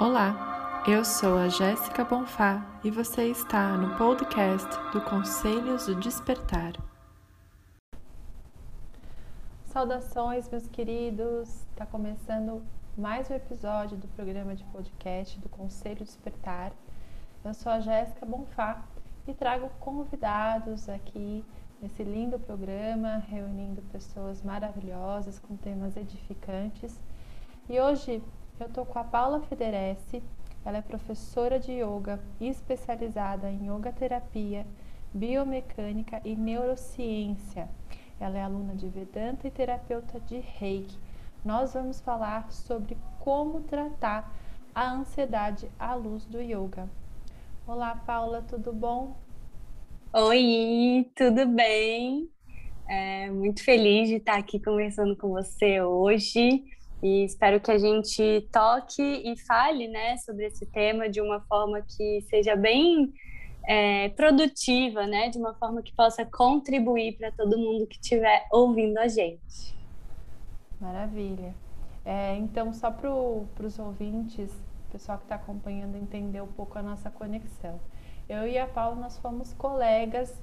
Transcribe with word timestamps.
Olá, 0.00 0.82
eu 0.88 1.04
sou 1.04 1.36
a 1.36 1.48
Jéssica 1.48 2.02
Bonfá 2.02 2.80
e 2.82 2.90
você 2.90 3.24
está 3.26 3.76
no 3.76 3.98
podcast 3.98 4.66
do 4.94 5.00
Conselhos 5.02 5.84
do 5.84 5.94
Despertar. 5.94 6.72
Saudações, 9.66 10.48
meus 10.48 10.66
queridos! 10.68 11.66
Está 11.72 11.84
começando 11.84 12.62
mais 12.96 13.28
um 13.28 13.34
episódio 13.34 13.98
do 13.98 14.08
programa 14.08 14.56
de 14.56 14.64
podcast 14.64 15.38
do 15.38 15.50
Conselho 15.50 16.02
Despertar. 16.02 16.72
Eu 17.44 17.52
sou 17.52 17.70
a 17.70 17.80
Jéssica 17.80 18.24
Bonfá 18.24 18.82
e 19.28 19.34
trago 19.34 19.68
convidados 19.80 20.88
aqui 20.88 21.44
nesse 21.78 22.02
lindo 22.02 22.38
programa, 22.38 23.18
reunindo 23.28 23.82
pessoas 23.92 24.42
maravilhosas 24.42 25.38
com 25.38 25.58
temas 25.58 25.94
edificantes. 25.94 26.98
E 27.68 27.78
hoje 27.78 28.22
eu 28.60 28.66
estou 28.66 28.84
com 28.84 28.98
a 28.98 29.04
Paula 29.04 29.40
Federesi, 29.40 30.22
ela 30.64 30.78
é 30.78 30.82
professora 30.82 31.58
de 31.58 31.72
yoga 31.72 32.20
especializada 32.38 33.50
em 33.50 33.72
yoga 33.72 33.90
terapia, 33.90 34.66
biomecânica 35.14 36.20
e 36.24 36.36
neurociência. 36.36 37.68
Ela 38.20 38.36
é 38.38 38.42
aluna 38.42 38.74
de 38.74 38.86
Vedanta 38.86 39.48
e 39.48 39.50
terapeuta 39.50 40.20
de 40.20 40.38
Reiki. 40.38 40.98
Nós 41.42 41.72
vamos 41.72 42.02
falar 42.02 42.52
sobre 42.52 42.98
como 43.18 43.60
tratar 43.62 44.30
a 44.74 44.92
ansiedade 44.92 45.70
à 45.78 45.94
luz 45.94 46.26
do 46.26 46.38
yoga. 46.38 46.86
Olá, 47.66 47.96
Paula, 48.06 48.42
tudo 48.42 48.74
bom? 48.74 49.16
Oi, 50.12 51.10
tudo 51.16 51.46
bem? 51.46 52.28
É, 52.86 53.30
muito 53.30 53.64
feliz 53.64 54.08
de 54.08 54.16
estar 54.16 54.36
aqui 54.36 54.60
conversando 54.60 55.16
com 55.16 55.30
você 55.30 55.80
hoje. 55.80 56.62
E 57.02 57.24
espero 57.24 57.60
que 57.60 57.70
a 57.70 57.78
gente 57.78 58.46
toque 58.52 59.02
e 59.02 59.36
fale 59.36 59.88
né, 59.88 60.16
sobre 60.18 60.46
esse 60.46 60.66
tema 60.66 61.08
de 61.08 61.20
uma 61.20 61.40
forma 61.40 61.80
que 61.80 62.20
seja 62.28 62.54
bem 62.54 63.12
é, 63.66 64.10
produtiva, 64.10 65.06
né, 65.06 65.28
de 65.28 65.38
uma 65.38 65.54
forma 65.54 65.82
que 65.82 65.94
possa 65.94 66.24
contribuir 66.26 67.16
para 67.16 67.32
todo 67.32 67.58
mundo 67.58 67.86
que 67.86 67.96
estiver 67.96 68.46
ouvindo 68.52 68.98
a 68.98 69.08
gente. 69.08 69.74
Maravilha. 70.80 71.54
É, 72.04 72.36
então, 72.36 72.72
só 72.72 72.90
para 72.90 73.10
os 73.10 73.78
ouvintes, 73.78 74.50
o 74.88 74.92
pessoal 74.92 75.18
que 75.18 75.24
está 75.24 75.36
acompanhando, 75.36 75.96
entender 75.96 76.42
um 76.42 76.48
pouco 76.48 76.78
a 76.78 76.82
nossa 76.82 77.10
conexão. 77.10 77.80
Eu 78.28 78.46
e 78.46 78.58
a 78.58 78.66
Paula, 78.66 78.96
nós 78.96 79.18
fomos 79.18 79.52
colegas 79.54 80.34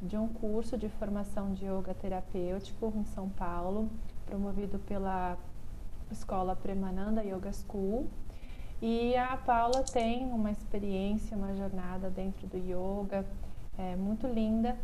de 0.00 0.16
um 0.16 0.28
curso 0.28 0.76
de 0.76 0.88
formação 0.88 1.52
de 1.52 1.64
yoga 1.64 1.94
terapêutico 1.94 2.92
em 2.96 3.04
São 3.06 3.28
Paulo, 3.30 3.88
promovido 4.26 4.78
pela 4.80 5.38
escola 6.10 6.56
Premananda 6.56 7.22
Yoga 7.22 7.52
School. 7.52 8.08
E 8.80 9.16
a 9.16 9.36
Paula 9.36 9.82
tem 9.82 10.26
uma 10.26 10.50
experiência, 10.50 11.36
uma 11.36 11.54
jornada 11.54 12.10
dentro 12.10 12.46
do 12.46 12.58
yoga 12.58 13.24
é, 13.78 13.96
muito 13.96 14.26
linda. 14.26 14.76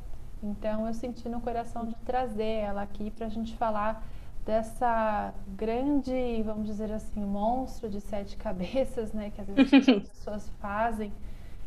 Então 0.43 0.87
eu 0.87 0.95
senti 0.95 1.29
no 1.29 1.41
coração 1.41 1.87
de 1.87 1.95
trazer 1.97 2.43
ela 2.43 2.83
aqui 2.83 3.11
para 3.11 3.27
a 3.27 3.29
gente 3.29 3.55
falar 3.57 4.05
dessa 4.45 5.33
grande, 5.57 6.43
vamos 6.43 6.67
dizer 6.67 6.91
assim, 6.91 7.25
monstro 7.25 7.89
de 7.89 8.01
sete 8.01 8.37
cabeças, 8.37 9.13
né, 9.13 9.31
que 9.31 9.41
às 9.41 9.47
vezes 9.47 9.89
as 9.89 10.09
pessoas 10.09 10.49
fazem, 10.61 11.13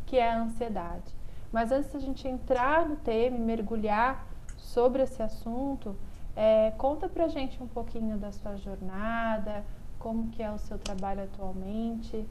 que 0.05 0.17
é 0.17 0.29
a 0.29 0.41
ansiedade. 0.41 1.15
Mas 1.51 1.71
antes 1.71 1.91
da 1.93 1.99
gente 1.99 2.27
entrar 2.27 2.85
no 2.87 2.97
tema 2.97 3.37
e 3.37 3.39
mergulhar 3.39 4.27
sobre 4.57 5.03
esse 5.03 5.21
assunto, 5.21 5.95
é, 6.35 6.71
conta 6.71 7.07
pra 7.07 7.27
gente 7.27 7.61
um 7.63 7.67
pouquinho 7.67 8.17
da 8.17 8.31
sua 8.31 8.57
jornada, 8.57 9.65
como 9.97 10.29
que 10.31 10.43
é 10.43 10.51
o 10.51 10.57
seu 10.57 10.77
trabalho 10.77 11.23
atualmente. 11.23 12.25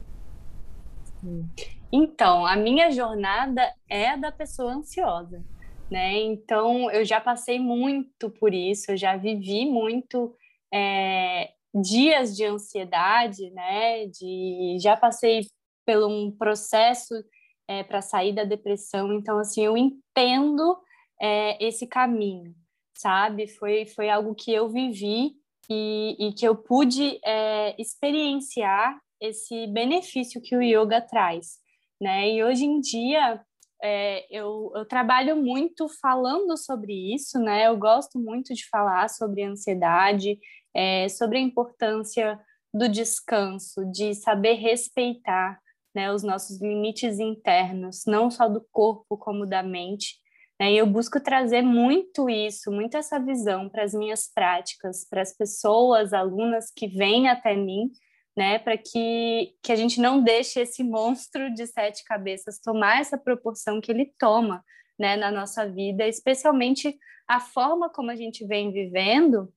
Então, 1.91 2.45
a 2.45 2.55
minha 2.55 2.91
jornada 2.91 3.73
é 3.89 4.09
a 4.09 4.15
da 4.15 4.31
pessoa 4.31 4.73
ansiosa, 4.73 5.43
né? 5.89 6.21
Então, 6.21 6.91
eu 6.91 7.03
já 7.03 7.19
passei 7.19 7.59
muito 7.59 8.29
por 8.29 8.53
isso, 8.53 8.91
eu 8.91 8.97
já 8.97 9.17
vivi 9.17 9.65
muito 9.65 10.35
é, 10.71 11.51
dias 11.73 12.35
de 12.35 12.45
ansiedade, 12.45 13.49
né? 13.51 14.05
De, 14.07 14.77
já 14.79 14.95
passei 14.95 15.47
por 15.85 16.05
um 16.05 16.31
processo 16.31 17.15
é, 17.67 17.83
para 17.83 18.01
sair 18.01 18.33
da 18.33 18.43
depressão, 18.43 19.11
então, 19.13 19.39
assim, 19.39 19.63
eu 19.63 19.75
entendo 19.75 20.77
é, 21.19 21.63
esse 21.65 21.87
caminho 21.87 22.53
sabe? 22.97 23.47
Foi, 23.47 23.85
foi 23.85 24.09
algo 24.09 24.33
que 24.33 24.51
eu 24.51 24.69
vivi 24.69 25.33
e, 25.69 26.15
e 26.19 26.33
que 26.33 26.47
eu 26.47 26.55
pude 26.55 27.19
é, 27.23 27.79
experienciar 27.79 28.99
esse 29.19 29.67
benefício 29.67 30.41
que 30.41 30.55
o 30.55 30.61
yoga 30.61 31.01
traz, 31.01 31.57
né? 32.01 32.29
E 32.29 32.43
hoje 32.43 32.65
em 32.65 32.79
dia 32.79 33.41
é, 33.81 34.25
eu, 34.35 34.71
eu 34.75 34.85
trabalho 34.85 35.35
muito 35.35 35.87
falando 36.01 36.57
sobre 36.57 37.13
isso, 37.13 37.39
né? 37.39 37.67
Eu 37.67 37.77
gosto 37.77 38.19
muito 38.19 38.53
de 38.53 38.67
falar 38.67 39.09
sobre 39.09 39.43
ansiedade, 39.43 40.39
é, 40.73 41.07
sobre 41.09 41.37
a 41.37 41.41
importância 41.41 42.39
do 42.73 42.89
descanso, 42.89 43.85
de 43.91 44.13
saber 44.13 44.53
respeitar 44.53 45.59
né, 45.95 46.11
os 46.11 46.23
nossos 46.23 46.61
limites 46.61 47.19
internos, 47.19 48.03
não 48.05 48.29
só 48.29 48.49
do 48.49 48.61
corpo 48.69 49.17
como 49.17 49.45
da 49.45 49.63
mente, 49.63 50.17
né? 50.59 50.71
E 50.71 50.77
eu 50.77 50.85
busco 50.87 51.19
trazer 51.19 51.61
muito 51.61 52.29
isso, 52.29 52.71
muito 52.71 52.95
essa 52.95 53.19
visão 53.19 53.69
para 53.69 53.83
as 53.83 53.93
minhas 53.93 54.31
práticas, 54.33 55.05
para 55.09 55.21
as 55.21 55.35
pessoas, 55.35 56.13
alunas 56.13 56.71
que 56.71 56.87
vêm 56.87 57.27
até 57.27 57.55
mim, 57.55 57.91
né, 58.37 58.59
para 58.59 58.77
que, 58.77 59.55
que 59.63 59.71
a 59.71 59.75
gente 59.75 59.99
não 60.01 60.21
deixe 60.21 60.59
esse 60.59 60.83
monstro 60.83 61.53
de 61.53 61.65
sete 61.67 62.03
cabeças 62.03 62.59
tomar 62.59 62.99
essa 62.99 63.17
proporção 63.17 63.79
que 63.79 63.91
ele 63.91 64.13
toma 64.19 64.63
né, 64.99 65.15
na 65.15 65.31
nossa 65.31 65.67
vida, 65.69 66.07
especialmente 66.07 66.97
a 67.27 67.39
forma 67.39 67.89
como 67.89 68.11
a 68.11 68.15
gente 68.15 68.45
vem 68.45 68.71
vivendo 68.71 69.51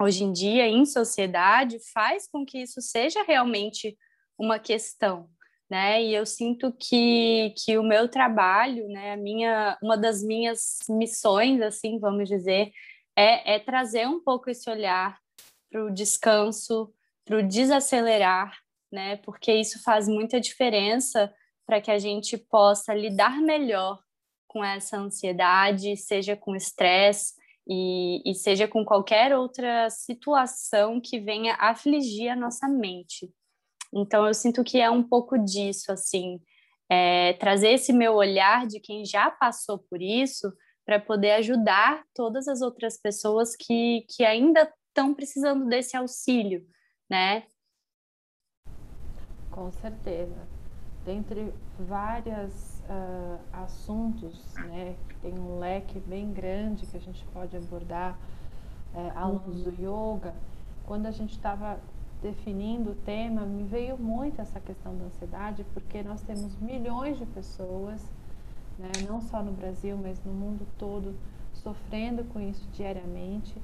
hoje 0.00 0.24
em 0.24 0.32
dia 0.32 0.66
em 0.66 0.84
sociedade 0.84 1.78
faz 1.92 2.26
com 2.26 2.44
que 2.44 2.58
isso 2.58 2.80
seja 2.80 3.22
realmente 3.22 3.96
uma 4.38 4.58
questão, 4.58 5.28
né? 5.72 6.02
E 6.04 6.14
eu 6.14 6.26
sinto 6.26 6.70
que, 6.70 7.54
que 7.56 7.78
o 7.78 7.82
meu 7.82 8.06
trabalho, 8.06 8.86
né, 8.88 9.14
a 9.14 9.16
minha, 9.16 9.78
uma 9.82 9.96
das 9.96 10.22
minhas 10.22 10.80
missões, 10.86 11.62
assim, 11.62 11.98
vamos 11.98 12.28
dizer, 12.28 12.70
é, 13.16 13.54
é 13.54 13.58
trazer 13.58 14.06
um 14.06 14.22
pouco 14.22 14.50
esse 14.50 14.68
olhar 14.68 15.18
para 15.70 15.82
o 15.82 15.90
descanso, 15.90 16.92
para 17.24 17.38
o 17.38 17.42
desacelerar, 17.42 18.54
né? 18.92 19.16
Porque 19.24 19.50
isso 19.50 19.82
faz 19.82 20.06
muita 20.06 20.38
diferença 20.38 21.32
para 21.64 21.80
que 21.80 21.90
a 21.90 21.98
gente 21.98 22.36
possa 22.36 22.92
lidar 22.92 23.40
melhor 23.40 23.98
com 24.46 24.62
essa 24.62 24.98
ansiedade, 24.98 25.96
seja 25.96 26.36
com 26.36 26.54
estresse 26.54 27.32
e, 27.66 28.20
e 28.30 28.34
seja 28.34 28.68
com 28.68 28.84
qualquer 28.84 29.34
outra 29.34 29.88
situação 29.88 31.00
que 31.00 31.18
venha 31.18 31.54
afligir 31.54 32.28
a 32.28 32.36
nossa 32.36 32.68
mente. 32.68 33.32
Então, 33.92 34.26
eu 34.26 34.32
sinto 34.32 34.64
que 34.64 34.80
é 34.80 34.90
um 34.90 35.02
pouco 35.02 35.38
disso, 35.38 35.92
assim, 35.92 36.40
é, 36.88 37.34
trazer 37.34 37.72
esse 37.72 37.92
meu 37.92 38.14
olhar 38.14 38.66
de 38.66 38.80
quem 38.80 39.04
já 39.04 39.30
passou 39.30 39.78
por 39.78 40.00
isso 40.00 40.52
para 40.84 40.98
poder 40.98 41.32
ajudar 41.32 42.04
todas 42.14 42.48
as 42.48 42.60
outras 42.60 42.98
pessoas 42.98 43.54
que, 43.54 44.04
que 44.08 44.24
ainda 44.24 44.70
estão 44.88 45.14
precisando 45.14 45.66
desse 45.66 45.96
auxílio, 45.96 46.66
né? 47.08 47.44
Com 49.50 49.70
certeza. 49.72 50.46
Dentre 51.04 51.52
vários 51.78 52.80
uh, 52.80 53.40
assuntos, 53.52 54.54
né, 54.54 54.96
tem 55.20 55.32
um 55.32 55.58
leque 55.58 55.98
bem 56.00 56.32
grande 56.32 56.86
que 56.86 56.96
a 56.96 57.00
gente 57.00 57.24
pode 57.26 57.56
abordar 57.56 58.18
é, 58.94 59.10
à 59.14 59.26
luz 59.26 59.62
do 59.62 59.70
yoga. 59.70 60.34
Quando 60.86 61.06
a 61.06 61.10
gente 61.10 61.32
estava 61.32 61.80
definindo 62.22 62.92
o 62.92 62.94
tema, 62.94 63.42
me 63.42 63.64
veio 63.64 63.98
muito 63.98 64.40
essa 64.40 64.60
questão 64.60 64.96
da 64.96 65.06
ansiedade, 65.06 65.66
porque 65.74 66.02
nós 66.02 66.22
temos 66.22 66.56
milhões 66.60 67.18
de 67.18 67.26
pessoas, 67.26 68.00
né, 68.78 68.90
não 69.08 69.20
só 69.20 69.42
no 69.42 69.52
Brasil, 69.52 69.98
mas 70.00 70.22
no 70.24 70.32
mundo 70.32 70.66
todo, 70.78 71.14
sofrendo 71.52 72.24
com 72.32 72.40
isso 72.40 72.66
diariamente, 72.72 73.54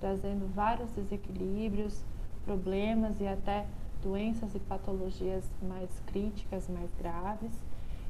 trazendo 0.00 0.52
vários 0.52 0.90
desequilíbrios, 0.92 2.04
problemas 2.44 3.20
e 3.20 3.26
até 3.26 3.66
doenças 4.02 4.54
e 4.54 4.58
patologias 4.58 5.44
mais 5.62 5.90
críticas, 6.06 6.68
mais 6.68 6.90
graves. 6.98 7.52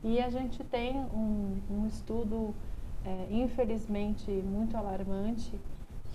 E 0.03 0.21
a 0.21 0.31
gente 0.31 0.63
tem 0.65 0.97
um, 0.97 1.59
um 1.71 1.87
estudo, 1.87 2.55
é, 3.05 3.27
infelizmente, 3.31 4.31
muito 4.31 4.77
alarmante, 4.77 5.59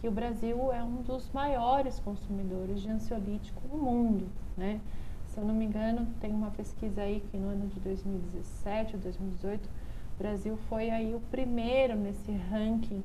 que 0.03 0.07
o 0.09 0.11
Brasil 0.11 0.69
é 0.73 0.83
um 0.83 1.01
dos 1.01 1.31
maiores 1.31 1.97
consumidores 1.97 2.81
de 2.81 2.89
ansiolítico 2.89 3.61
no 3.71 3.77
mundo, 3.77 4.27
né? 4.57 4.81
Se 5.27 5.39
eu 5.39 5.45
não 5.45 5.55
me 5.55 5.63
engano, 5.63 6.05
tem 6.19 6.33
uma 6.33 6.51
pesquisa 6.51 7.03
aí 7.03 7.21
que 7.31 7.37
no 7.37 7.47
ano 7.47 7.67
de 7.67 7.79
2017 7.79 8.97
ou 8.97 9.01
2018, 9.01 9.65
o 9.65 10.17
Brasil 10.17 10.57
foi 10.67 10.89
aí 10.89 11.15
o 11.15 11.21
primeiro 11.31 11.95
nesse 11.95 12.33
ranking 12.33 13.01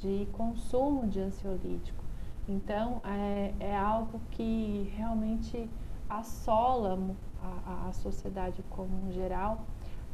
de 0.00 0.26
consumo 0.32 1.06
de 1.06 1.20
ansiolítico. 1.20 2.02
Então, 2.48 3.02
é, 3.04 3.52
é 3.60 3.76
algo 3.76 4.18
que 4.30 4.90
realmente 4.96 5.68
assola 6.08 6.98
a, 7.66 7.88
a 7.90 7.92
sociedade 7.92 8.64
como 8.70 8.96
um 9.06 9.12
geral, 9.12 9.66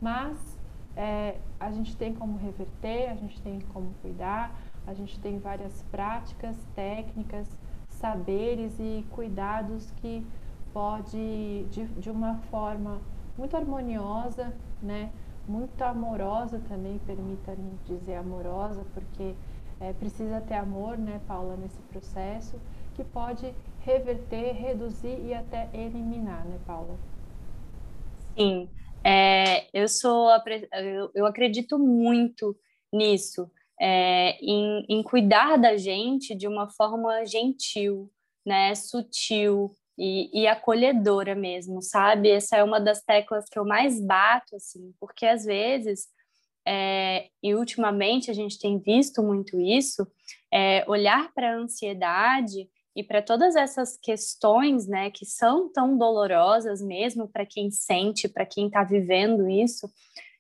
mas 0.03 0.59
é, 0.97 1.37
a 1.61 1.71
gente 1.71 1.97
tem 1.97 2.13
como 2.13 2.37
reverter, 2.37 3.11
a 3.11 3.15
gente 3.15 3.41
tem 3.43 3.61
como 3.73 3.95
cuidar, 4.03 4.59
a 4.87 4.95
gente 4.95 5.19
tem 5.21 5.39
várias 5.39 5.83
práticas, 5.91 6.57
técnicas, 6.75 7.49
saberes 7.89 8.79
e 8.79 9.05
cuidados 9.11 9.91
que 10.03 10.25
pode, 10.73 11.65
de, 11.71 11.85
de 11.85 12.11
uma 12.11 12.37
forma 12.51 13.01
muito 13.37 13.57
harmoniosa, 13.57 14.55
né? 14.83 15.11
muito 15.49 15.81
amorosa 15.83 16.61
também, 16.69 16.99
permita-me 17.07 17.79
dizer 17.87 18.17
amorosa, 18.17 18.85
porque 18.93 19.35
é, 19.81 19.93
precisa 19.93 20.41
ter 20.41 20.55
amor, 20.55 20.99
né, 20.99 21.21
Paula, 21.27 21.57
nesse 21.57 21.81
processo, 21.83 22.61
que 22.95 23.05
pode 23.05 23.53
reverter, 23.81 24.53
reduzir 24.53 25.21
e 25.25 25.33
até 25.33 25.69
eliminar, 25.73 26.45
né, 26.45 26.59
Paula? 26.67 26.97
Sim, 28.37 28.69
é, 29.05 29.69
eu 29.73 29.89
sou, 29.89 30.29
eu, 30.73 31.11
eu 31.15 31.27
acredito 31.27 31.79
muito 31.79 32.57
nisso, 32.93 33.51
é, 33.81 34.39
em, 34.41 34.85
em 34.89 35.03
cuidar 35.03 35.57
da 35.57 35.77
gente 35.77 36.35
de 36.35 36.49
uma 36.49 36.69
forma 36.71 37.25
gentil, 37.25 38.11
né, 38.45 38.75
sutil 38.75 39.75
e, 39.99 40.43
e 40.43 40.47
acolhedora 40.47 41.35
mesmo, 41.35 41.83
sabe? 41.83 42.31
Essa 42.31 42.57
é 42.57 42.65
uma 42.65 42.81
das 42.81 43.03
teclas 43.03 43.47
que 43.49 43.59
eu 43.59 43.65
mais 43.65 44.01
bato, 44.01 44.57
assim, 44.57 44.93
porque 45.01 45.27
às 45.27 45.45
vezes 45.45 46.09
é, 46.67 47.29
e 47.41 47.55
ultimamente 47.55 48.31
a 48.31 48.35
gente 48.35 48.59
tem 48.59 48.79
visto 48.79 49.23
muito 49.23 49.61
isso, 49.61 50.07
é, 50.53 50.85
olhar 50.89 51.33
para 51.33 51.53
a 51.53 51.57
ansiedade 51.57 52.69
e 52.95 53.05
para 53.05 53.23
todas 53.23 53.55
essas 53.55 53.97
questões, 53.97 54.89
né, 54.89 55.11
que 55.11 55.25
são 55.25 55.71
tão 55.71 55.97
dolorosas 55.97 56.83
mesmo 56.83 57.29
para 57.29 57.47
quem 57.47 57.71
sente, 57.71 58.29
para 58.29 58.45
quem 58.45 58.67
está 58.67 58.83
vivendo 58.83 59.49
isso, 59.49 59.89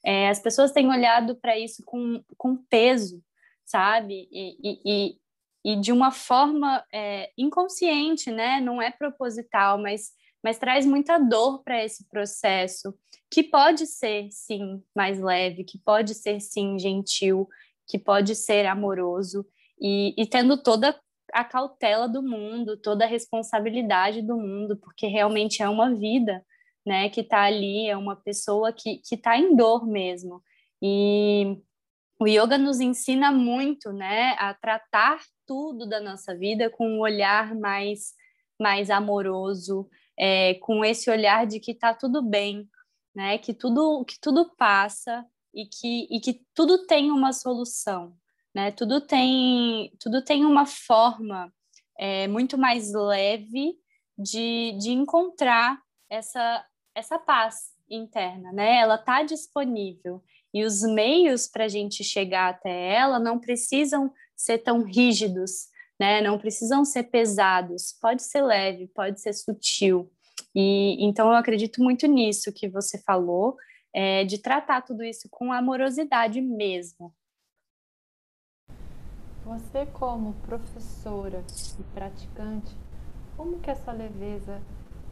é, 0.06 0.28
as 0.28 0.38
pessoas 0.38 0.70
têm 0.70 0.88
olhado 0.88 1.34
para 1.34 1.58
isso 1.58 1.82
com, 1.84 2.22
com 2.38 2.56
peso, 2.70 3.20
sabe? 3.64 4.28
E, 4.30 4.56
e, 4.62 5.16
e 5.64 5.80
de 5.80 5.90
uma 5.90 6.12
forma 6.12 6.84
é, 6.94 7.32
inconsciente, 7.36 8.30
né? 8.30 8.60
Não 8.60 8.80
é 8.80 8.92
proposital, 8.92 9.82
mas, 9.82 10.12
mas 10.44 10.60
traz 10.60 10.86
muita 10.86 11.18
dor 11.18 11.64
para 11.64 11.84
esse 11.84 12.08
processo, 12.08 12.94
que 13.28 13.42
pode 13.42 13.84
ser, 13.84 14.28
sim, 14.30 14.80
mais 14.94 15.18
leve, 15.20 15.64
que 15.64 15.76
pode 15.76 16.14
ser, 16.14 16.38
sim, 16.38 16.78
gentil, 16.78 17.48
que 17.88 17.98
pode 17.98 18.36
ser 18.36 18.64
amoroso, 18.64 19.44
e, 19.80 20.14
e 20.16 20.24
tendo 20.24 20.62
toda 20.62 20.96
a 21.32 21.42
cautela 21.42 22.08
do 22.08 22.22
mundo, 22.22 22.76
toda 22.76 23.04
a 23.04 23.08
responsabilidade 23.08 24.22
do 24.22 24.36
mundo, 24.36 24.76
porque 24.76 25.08
realmente 25.08 25.64
é 25.64 25.68
uma 25.68 25.92
vida, 25.92 26.44
né, 26.86 27.08
que 27.10 27.20
está 27.20 27.42
ali, 27.42 27.88
é 27.88 27.96
uma 27.96 28.14
pessoa 28.14 28.72
que 28.72 29.00
está 29.10 29.36
em 29.36 29.56
dor 29.56 29.84
mesmo. 29.84 30.40
E 30.80 31.58
o 32.20 32.28
yoga 32.28 32.56
nos 32.56 32.80
ensina 32.80 33.32
muito, 33.32 33.92
né, 33.92 34.36
a 34.38 34.54
tratar 34.54 35.20
tudo 35.44 35.88
da 35.88 36.00
nossa 36.00 36.36
vida 36.36 36.70
com 36.70 36.88
um 36.88 37.00
olhar 37.00 37.54
mais, 37.56 38.14
mais 38.60 38.88
amoroso, 38.88 39.88
é, 40.18 40.54
com 40.54 40.84
esse 40.84 41.10
olhar 41.10 41.46
de 41.46 41.58
que 41.58 41.72
está 41.72 41.92
tudo 41.92 42.22
bem, 42.22 42.68
né, 43.14 43.36
que 43.38 43.52
tudo, 43.52 44.04
que 44.04 44.18
tudo 44.20 44.54
passa 44.56 45.26
e 45.52 45.66
que, 45.66 46.06
e 46.10 46.20
que 46.20 46.40
tudo 46.54 46.86
tem 46.86 47.10
uma 47.10 47.32
solução, 47.32 48.16
né, 48.54 48.70
tudo 48.70 49.00
tem, 49.00 49.92
tudo 49.98 50.22
tem 50.22 50.44
uma 50.44 50.66
forma 50.66 51.52
é, 51.98 52.28
muito 52.28 52.56
mais 52.56 52.92
leve 52.92 53.74
de, 54.16 54.72
de 54.78 54.90
encontrar 54.92 55.78
essa, 56.08 56.64
essa 56.96 57.18
paz 57.18 57.74
interna, 57.88 58.50
né, 58.52 58.78
ela 58.78 58.94
está 58.94 59.22
disponível. 59.22 60.24
E 60.52 60.64
os 60.64 60.82
meios 60.82 61.46
para 61.46 61.64
a 61.64 61.68
gente 61.68 62.02
chegar 62.02 62.48
até 62.48 62.94
ela 62.94 63.18
não 63.18 63.38
precisam 63.38 64.10
ser 64.34 64.58
tão 64.58 64.82
rígidos, 64.82 65.68
né? 66.00 66.22
Não 66.22 66.38
precisam 66.38 66.82
ser 66.82 67.04
pesados. 67.04 67.92
Pode 68.00 68.22
ser 68.22 68.40
leve, 68.40 68.86
pode 68.88 69.20
ser 69.20 69.34
sutil. 69.34 70.10
E 70.54 70.96
então 71.04 71.28
eu 71.28 71.34
acredito 71.34 71.82
muito 71.82 72.06
nisso 72.06 72.52
que 72.52 72.68
você 72.68 72.98
falou, 73.02 73.56
é, 73.92 74.24
de 74.24 74.38
tratar 74.38 74.80
tudo 74.80 75.04
isso 75.04 75.28
com 75.30 75.52
amorosidade 75.52 76.40
mesmo. 76.40 77.14
Você 79.44 79.84
como 79.92 80.32
professora 80.46 81.44
e 81.78 81.82
praticante, 81.94 82.74
como 83.36 83.60
que 83.60 83.70
essa 83.70 83.92
leveza 83.92 84.62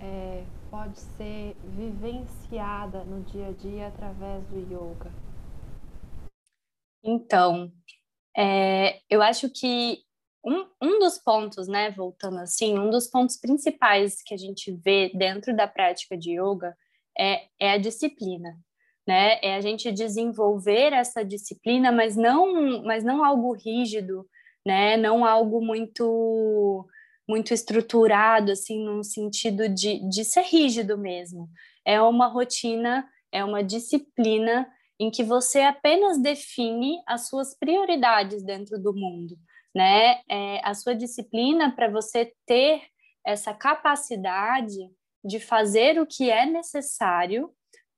é, 0.04 0.44
pode 0.70 0.98
ser 1.00 1.56
vivenciada 1.64 3.04
no 3.04 3.22
dia 3.22 3.48
a 3.48 3.52
dia 3.52 3.88
através 3.88 4.44
do 4.48 4.58
yoga? 4.58 5.10
Então, 7.02 7.72
é, 8.36 9.00
eu 9.08 9.22
acho 9.22 9.48
que 9.48 9.98
um, 10.44 10.66
um 10.82 10.98
dos 10.98 11.18
pontos, 11.18 11.66
né, 11.68 11.90
voltando 11.90 12.38
assim, 12.38 12.78
um 12.78 12.90
dos 12.90 13.06
pontos 13.06 13.38
principais 13.38 14.22
que 14.22 14.34
a 14.34 14.36
gente 14.36 14.72
vê 14.72 15.10
dentro 15.14 15.56
da 15.56 15.66
prática 15.66 16.16
de 16.16 16.38
yoga 16.38 16.76
é, 17.18 17.46
é 17.58 17.70
a 17.72 17.78
disciplina, 17.78 18.58
né? 19.06 19.38
É 19.42 19.54
a 19.54 19.60
gente 19.60 19.92
desenvolver 19.92 20.92
essa 20.92 21.24
disciplina, 21.24 21.92
mas 21.92 22.16
não, 22.16 22.82
mas 22.82 23.04
não 23.04 23.24
algo 23.24 23.52
rígido, 23.52 24.26
né? 24.66 24.96
Não 24.96 25.24
algo 25.24 25.64
muito 25.64 26.86
muito 27.28 27.54
estruturado, 27.54 28.52
assim, 28.52 28.84
num 28.84 29.02
sentido 29.02 29.68
de, 29.68 30.06
de 30.08 30.24
ser 30.24 30.42
rígido 30.42 30.98
mesmo. 30.98 31.48
É 31.84 32.00
uma 32.00 32.26
rotina, 32.26 33.08
é 33.32 33.44
uma 33.44 33.62
disciplina 33.62 34.70
em 34.98 35.10
que 35.10 35.24
você 35.24 35.60
apenas 35.60 36.20
define 36.20 37.02
as 37.06 37.28
suas 37.28 37.56
prioridades 37.58 38.42
dentro 38.44 38.78
do 38.80 38.94
mundo, 38.94 39.36
né? 39.74 40.20
É, 40.28 40.60
a 40.62 40.72
sua 40.74 40.94
disciplina 40.94 41.74
para 41.74 41.90
você 41.90 42.32
ter 42.46 42.82
essa 43.26 43.52
capacidade 43.52 44.78
de 45.24 45.40
fazer 45.40 46.00
o 46.00 46.06
que 46.06 46.30
é 46.30 46.46
necessário 46.46 47.50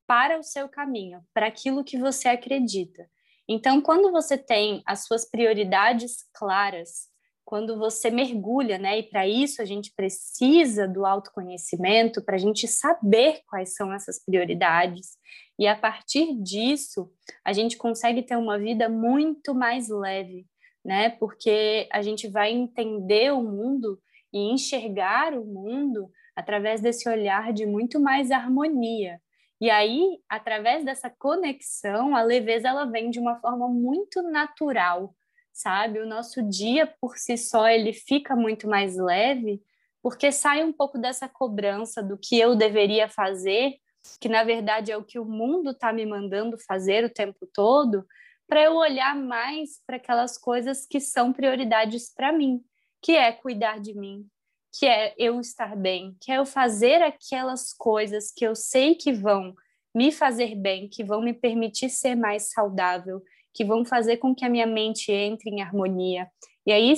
para 0.07 0.39
o 0.39 0.43
seu 0.43 0.69
caminho, 0.69 1.21
para 1.35 1.49
aquilo 1.49 1.85
que 1.85 1.99
você 1.99 2.29
acredita. 2.29 3.09
Então, 3.49 3.81
quando 3.81 4.11
você 4.11 4.39
tem 4.39 4.83
as 4.87 5.05
suas 5.05 5.29
prioridades 5.29 6.25
claras, 6.33 7.09
quando 7.47 7.79
você 7.79 8.11
mergulha, 8.11 8.77
né? 8.77 8.99
E 8.99 9.05
para 9.05 9.27
isso 9.27 9.63
a 9.63 9.65
gente 9.65 9.93
precisa 9.95 10.89
do 10.89 11.07
autoconhecimento, 11.07 12.21
para 12.21 12.35
a 12.35 12.39
gente 12.39 12.67
saber 12.67 13.41
quais 13.49 13.77
são 13.77 13.93
essas 13.93 14.23
prioridades. 14.23 15.17
E 15.57 15.65
a 15.69 15.77
partir 15.77 16.35
disso, 16.43 17.09
a 17.45 17.53
gente 17.53 17.79
consegue 17.79 18.21
ter 18.21 18.37
uma 18.37 18.59
vida 18.59 18.89
muito 18.89 19.55
mais 19.55 19.89
leve, 19.89 20.45
né? 20.85 21.11
Porque 21.11 21.89
a 21.93 22.03
gente 22.03 22.27
vai 22.27 22.53
entender 22.53 23.33
o 23.33 23.41
mundo 23.41 23.97
e 24.33 24.53
enxergar 24.53 25.33
o 25.33 25.45
mundo 25.45 26.11
através 26.35 26.81
desse 26.81 27.09
olhar 27.09 27.53
de 27.53 27.65
muito 27.65 28.01
mais 28.01 28.33
harmonia. 28.33 29.21
E 29.61 29.71
aí, 29.71 30.19
através 30.29 30.85
dessa 30.85 31.09
conexão, 31.09 32.17
a 32.17 32.23
leveza 32.23 32.69
ela 32.69 32.87
vem 32.87 33.09
de 33.09 33.21
uma 33.21 33.37
forma 33.37 33.69
muito 33.69 34.21
natural, 34.21 35.15
sabe? 35.57 36.01
O 36.01 36.07
nosso 36.07 36.43
dia 36.43 36.87
por 37.01 37.17
si 37.17 37.39
só 37.39 37.67
ele 37.67 37.95
fica 37.95 38.37
muito 38.37 38.69
mais 38.69 38.97
leve, 38.97 39.63
porque 40.03 40.31
sai 40.31 40.63
um 40.63 40.73
pouco 40.73 40.99
dessa 40.99 41.29
cobrança 41.29 42.03
do 42.03 42.19
que 42.19 42.39
eu 42.39 42.55
deveria 42.55 43.09
fazer, 43.09 43.77
que 44.21 44.29
na 44.29 44.45
verdade 44.45 44.93
é 44.93 44.97
o 44.97 45.03
que 45.03 45.19
o 45.19 45.25
mundo 45.25 45.71
está 45.71 45.95
me 45.95 46.05
mandando 46.05 46.59
fazer 46.59 47.05
o 47.05 47.11
tempo 47.11 47.49
todo, 47.55 48.07
para 48.47 48.65
eu 48.65 48.77
olhar 48.77 49.17
mais 49.17 49.81
para 49.87 49.97
aquelas 49.97 50.37
coisas 50.37 50.87
que 50.87 51.01
são 51.01 51.33
prioridades 51.33 52.13
para 52.15 52.33
mim, 52.33 52.61
que 53.03 53.13
é 53.13 53.33
cuidar 53.33 53.81
de 53.81 53.95
mim, 53.95 54.27
que 54.79 54.85
é 54.85 55.15
eu 55.17 55.41
estar 55.41 55.75
bem, 55.75 56.15
que 56.21 56.31
é 56.31 56.37
eu 56.37 56.45
fazer 56.45 57.01
aquelas 57.01 57.73
coisas 57.73 58.31
que 58.31 58.47
eu 58.47 58.55
sei 58.55 58.95
que 58.95 59.11
vão 59.11 59.55
me 59.95 60.13
fazer 60.13 60.55
bem, 60.55 60.87
que 60.87 61.03
vão 61.03 61.23
me 61.23 61.33
permitir 61.33 61.89
ser 61.89 62.15
mais 62.15 62.51
saudável, 62.51 63.23
que 63.57 63.65
vão 63.65 63.85
fazer 63.85 64.19
com 64.19 64.35
que 64.35 64.45
a 64.45 64.51
minha 64.51 64.67
mente 64.67 65.11
entre 65.11 65.49
em 65.49 65.63
harmonia. 65.63 66.29
E 66.67 66.71
aí, 66.71 66.93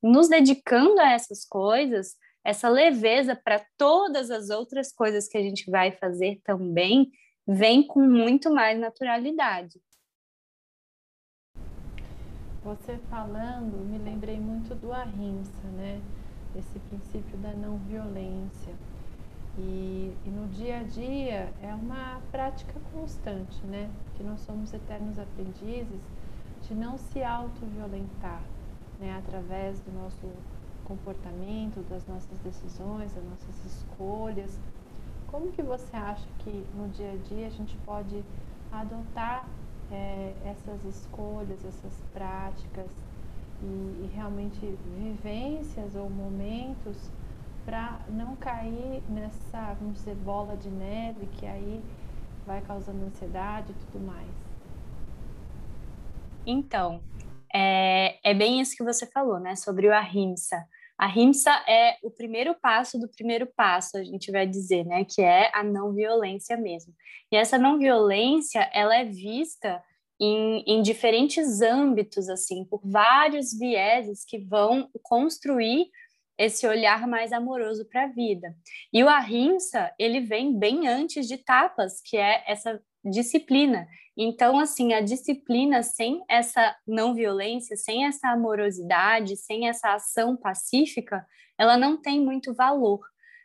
nos 0.00 0.28
dedicando 0.28 1.00
a 1.00 1.10
essas 1.10 1.44
coisas, 1.44 2.14
essa 2.44 2.68
leveza 2.68 3.34
para 3.34 3.64
todas 3.76 4.30
as 4.30 4.48
outras 4.48 4.92
coisas 4.92 5.26
que 5.26 5.36
a 5.36 5.42
gente 5.42 5.68
vai 5.68 5.90
fazer 5.90 6.40
também, 6.44 7.10
vem 7.46 7.84
com 7.84 8.00
muito 8.00 8.52
mais 8.52 8.78
naturalidade. 8.78 9.80
Você 12.62 12.96
falando, 13.10 13.84
me 13.84 13.98
lembrei 13.98 14.38
muito 14.38 14.74
do 14.74 14.92
ahimsa, 14.92 15.66
né? 15.76 16.00
Esse 16.56 16.78
princípio 16.78 17.36
da 17.38 17.52
não 17.52 17.76
violência. 17.78 18.72
E, 19.56 20.12
e, 20.26 20.30
no 20.30 20.48
dia 20.48 20.80
a 20.80 20.82
dia 20.82 21.52
é 21.62 21.72
uma 21.74 22.20
prática 22.32 22.74
constante, 22.92 23.64
né? 23.66 23.88
Que 24.16 24.24
nós 24.24 24.40
somos 24.40 24.72
eternos 24.72 25.18
aprendizes 25.18 26.00
de 26.62 26.74
não 26.74 26.98
se 26.98 27.22
auto-violentar, 27.22 28.42
né? 28.98 29.16
Através 29.16 29.78
do 29.80 29.92
nosso 29.92 30.28
comportamento, 30.84 31.80
das 31.88 32.06
nossas 32.06 32.38
decisões, 32.38 33.12
das 33.14 33.24
nossas 33.24 33.64
escolhas. 33.64 34.58
como 35.28 35.50
que 35.50 35.62
você 35.62 35.96
acha 35.96 36.26
que 36.40 36.64
no 36.74 36.88
dia 36.88 37.12
a 37.12 37.16
dia 37.16 37.46
a 37.46 37.50
gente 37.50 37.76
pode 37.78 38.24
adotar 38.70 39.48
é, 39.90 40.32
essas 40.44 40.84
escolhas, 40.84 41.64
essas 41.64 42.02
práticas 42.12 42.90
e, 43.62 43.66
e 43.66 44.10
realmente 44.14 44.58
vivências 44.96 45.94
ou 45.94 46.10
momentos 46.10 47.10
para 47.64 47.98
não 48.08 48.36
cair 48.36 49.02
nessa, 49.08 49.74
vamos 49.80 49.94
dizer, 49.94 50.14
bola 50.16 50.56
de 50.56 50.68
neve 50.68 51.26
que 51.38 51.46
aí 51.46 51.82
vai 52.46 52.60
causando 52.60 53.04
ansiedade 53.04 53.72
e 53.72 53.74
tudo 53.86 54.06
mais? 54.06 54.28
Então, 56.46 57.00
é, 57.52 58.18
é 58.22 58.34
bem 58.34 58.60
isso 58.60 58.76
que 58.76 58.84
você 58.84 59.06
falou, 59.06 59.40
né, 59.40 59.56
sobre 59.56 59.88
o 59.88 59.94
ahimsa. 59.94 60.66
A 60.96 61.06
rimsa 61.06 61.50
é 61.66 61.96
o 62.02 62.10
primeiro 62.10 62.54
passo 62.54 62.98
do 62.98 63.08
primeiro 63.08 63.46
passo, 63.56 63.96
a 63.96 64.04
gente 64.04 64.30
vai 64.30 64.46
dizer, 64.46 64.84
né, 64.84 65.04
que 65.04 65.22
é 65.22 65.50
a 65.52 65.62
não 65.62 65.92
violência 65.92 66.56
mesmo. 66.56 66.94
E 67.32 67.36
essa 67.36 67.58
não 67.58 67.78
violência, 67.78 68.60
ela 68.72 68.94
é 68.94 69.04
vista 69.04 69.82
em, 70.20 70.62
em 70.66 70.82
diferentes 70.82 71.60
âmbitos, 71.60 72.28
assim, 72.28 72.64
por 72.64 72.80
vários 72.84 73.52
vieses 73.58 74.24
que 74.24 74.38
vão 74.38 74.88
construir 75.02 75.90
esse 76.38 76.66
olhar 76.66 77.06
mais 77.06 77.32
amoroso 77.32 77.84
para 77.86 78.04
a 78.04 78.08
vida. 78.08 78.54
E 78.92 79.02
o 79.02 79.08
ahimsa, 79.08 79.92
ele 79.98 80.20
vem 80.20 80.58
bem 80.58 80.88
antes 80.88 81.28
de 81.28 81.38
tapas, 81.38 82.00
que 82.00 82.16
é 82.16 82.42
essa 82.46 82.80
disciplina. 83.04 83.86
Então, 84.16 84.58
assim, 84.58 84.92
a 84.92 85.00
disciplina 85.00 85.82
sem 85.82 86.22
essa 86.28 86.76
não 86.86 87.14
violência, 87.14 87.76
sem 87.76 88.06
essa 88.06 88.28
amorosidade, 88.28 89.36
sem 89.36 89.68
essa 89.68 89.94
ação 89.94 90.36
pacífica, 90.36 91.26
ela 91.58 91.76
não 91.76 92.00
tem 92.00 92.20
muito 92.20 92.54
valor, 92.54 93.00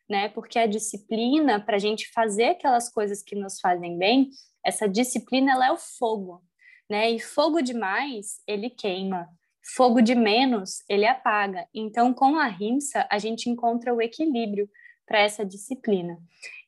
né? 0.10 0.30
Porque 0.30 0.58
a 0.58 0.68
disciplina, 0.68 1.60
para 1.60 1.76
a 1.76 1.80
gente 1.80 2.12
fazer 2.12 2.46
aquelas 2.46 2.90
coisas 2.92 3.22
que 3.22 3.36
nos 3.36 3.60
fazem 3.60 3.98
bem, 3.98 4.30
essa 4.66 4.88
disciplina, 4.88 5.54
ela 5.54 5.68
é 5.68 5.72
o 5.72 5.78
fogo, 5.78 6.44
né? 6.90 7.10
E 7.12 7.20
fogo 7.20 7.62
demais, 7.62 8.42
ele 8.48 8.70
queima. 8.70 9.28
Fogo 9.76 10.02
de 10.02 10.16
menos, 10.16 10.84
ele 10.90 11.06
apaga. 11.06 11.68
Então, 11.74 12.14
com 12.14 12.38
a 12.38 12.48
rimsa, 12.48 13.08
a 13.10 13.20
gente 13.20 13.50
encontra 13.50 13.94
o 13.94 14.02
equilíbrio 14.02 14.70
para 15.06 15.20
essa 15.20 15.46
disciplina. 15.46 16.18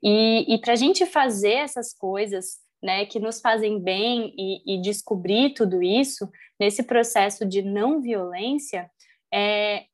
E, 0.03 0.53
e 0.53 0.59
para 0.59 0.73
a 0.73 0.75
gente 0.75 1.05
fazer 1.05 1.53
essas 1.53 1.93
coisas 1.93 2.59
né, 2.81 3.05
que 3.05 3.19
nos 3.19 3.39
fazem 3.39 3.79
bem 3.79 4.33
e, 4.35 4.75
e, 4.75 4.81
descobrir 4.81 5.53
tudo 5.53 5.83
isso 5.83 6.27
nesse 6.59 6.81
processo 6.81 7.45
de 7.45 7.61
não 7.61 8.01
violência 8.01 8.89
é 9.31 9.85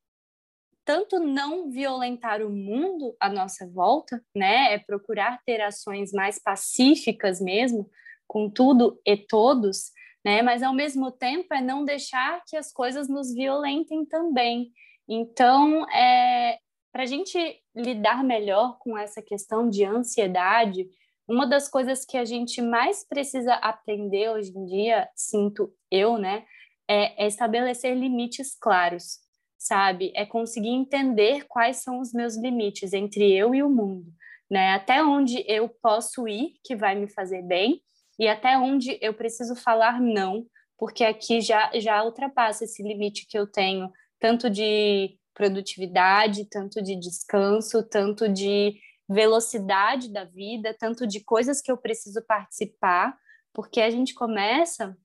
tanto 0.86 1.20
não 1.20 1.70
violentar 1.70 2.42
o 2.42 2.50
mundo 2.50 3.14
à 3.20 3.28
nossa 3.28 3.68
volta, 3.68 4.24
né, 4.34 4.74
é 4.74 4.80
procurar 4.80 5.42
ter 5.46 5.60
ações 5.60 6.14
mais 6.14 6.40
pacíficas 6.40 7.42
mesmo 7.42 7.90
com 8.26 8.50
tudo 8.50 8.98
e 9.06 9.18
todos, 9.18 9.92
né, 10.28 10.42
mas 10.42 10.62
ao 10.62 10.74
mesmo 10.74 11.10
tempo 11.10 11.54
é 11.54 11.62
não 11.62 11.86
deixar 11.86 12.44
que 12.46 12.58
as 12.58 12.70
coisas 12.74 13.08
nos 13.08 13.34
violentem 13.34 14.06
também. 14.06 14.74
Então, 15.08 15.90
é, 15.90 16.60
para 16.92 17.04
a 17.04 17.06
gente 17.06 17.40
lidar 17.74 18.26
melhor 18.26 18.78
com 18.78 18.98
essa 18.98 19.22
questão 19.22 19.70
de 19.70 19.86
ansiedade, 19.86 20.86
uma 21.30 21.48
das 21.48 21.70
coisas 21.70 22.04
que 22.04 22.18
a 22.18 22.26
gente 22.26 22.62
mais 22.62 23.08
precisa 23.08 23.54
aprender 23.54 24.30
hoje 24.30 24.52
em 24.52 24.66
dia, 24.66 25.08
sinto 25.16 25.74
eu, 25.90 26.18
né, 26.18 26.44
é, 26.90 27.24
é 27.24 27.28
estabelecer 27.28 27.96
limites 27.96 28.54
claros, 28.60 29.20
sabe? 29.58 30.12
É 30.14 30.26
conseguir 30.26 30.72
entender 30.72 31.46
quais 31.48 31.78
são 31.78 32.02
os 32.02 32.12
meus 32.12 32.36
limites 32.36 32.92
entre 32.92 33.32
eu 33.32 33.56
e 33.56 33.64
o 33.64 33.70
mundo, 33.70 34.12
né? 34.52 34.74
Até 34.74 35.02
onde 35.02 35.42
eu 35.48 35.70
posso 35.82 36.28
ir 36.28 36.56
que 36.66 36.76
vai 36.76 36.96
me 36.96 37.08
fazer 37.08 37.42
bem 37.44 37.82
e 38.20 38.28
até 38.28 38.58
onde 38.58 38.98
eu 39.02 39.14
preciso 39.14 39.56
falar 39.56 40.00
não, 40.02 40.46
porque 40.78 41.04
aqui 41.04 41.42
já 41.42 41.72
já 41.76 42.04
ultrapassa 42.04 42.64
esse 42.64 42.84
limite 42.84 43.26
que 43.28 43.38
eu 43.38 43.48
tenho, 43.48 43.92
tanto 44.20 44.50
de 44.50 45.18
produtividade, 45.34 46.46
tanto 46.50 46.82
de 46.82 47.00
descanso, 47.00 47.84
tanto 47.88 48.28
de 48.28 48.80
velocidade 49.08 50.12
da 50.12 50.26
vida, 50.26 50.76
tanto 50.78 51.08
de 51.08 51.24
coisas 51.24 51.62
que 51.62 51.72
eu 51.72 51.78
preciso 51.78 52.22
participar, 52.26 53.16
porque 53.54 53.80
a 53.80 53.90
gente 53.90 54.14
começa, 54.14 54.98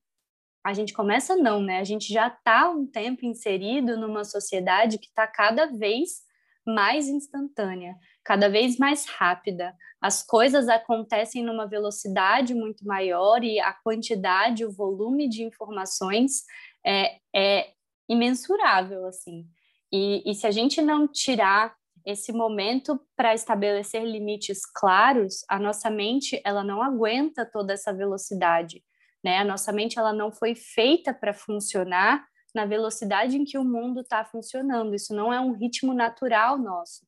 a 0.63 0.73
gente 0.73 0.93
começa 0.93 1.35
não, 1.35 1.61
né? 1.61 1.79
A 1.79 1.83
gente 1.83 2.11
já 2.11 2.27
está 2.27 2.69
um 2.69 2.85
tempo 2.85 3.25
inserido 3.25 3.97
numa 3.97 4.23
sociedade 4.23 4.97
que 4.97 5.07
está 5.07 5.27
cada 5.27 5.67
vez 5.67 6.23
mais 6.65 7.07
instantânea, 7.07 7.95
cada 8.23 8.49
vez 8.49 8.77
mais 8.77 9.05
rápida. 9.05 9.75
As 10.01 10.23
coisas 10.23 10.67
acontecem 10.67 11.43
numa 11.43 11.67
velocidade 11.67 12.53
muito 12.53 12.85
maior 12.85 13.43
e 13.43 13.59
a 13.59 13.73
quantidade, 13.73 14.65
o 14.65 14.71
volume 14.71 15.27
de 15.27 15.43
informações 15.43 16.43
é, 16.85 17.17
é 17.35 17.71
imensurável, 18.09 19.05
assim. 19.05 19.45
E, 19.91 20.23
e 20.25 20.33
se 20.33 20.47
a 20.47 20.51
gente 20.51 20.81
não 20.81 21.07
tirar 21.07 21.75
esse 22.05 22.33
momento 22.33 22.99
para 23.15 23.33
estabelecer 23.33 24.03
limites 24.03 24.65
claros, 24.65 25.45
a 25.47 25.57
nossa 25.57 25.89
mente 25.89 26.41
ela 26.43 26.63
não 26.63 26.81
aguenta 26.81 27.45
toda 27.45 27.73
essa 27.73 27.93
velocidade, 27.93 28.83
né? 29.23 29.37
A 29.37 29.45
nossa 29.45 29.71
mente 29.71 29.97
ela 29.97 30.11
não 30.11 30.31
foi 30.31 30.53
feita 30.53 31.13
para 31.13 31.33
funcionar 31.33 32.25
na 32.53 32.65
velocidade 32.65 33.37
em 33.37 33.45
que 33.45 33.57
o 33.57 33.63
mundo 33.63 34.01
está 34.01 34.23
funcionando. 34.25 34.93
Isso 34.93 35.15
não 35.15 35.33
é 35.33 35.39
um 35.39 35.53
ritmo 35.53 35.93
natural 35.93 36.57
nosso. 36.57 37.05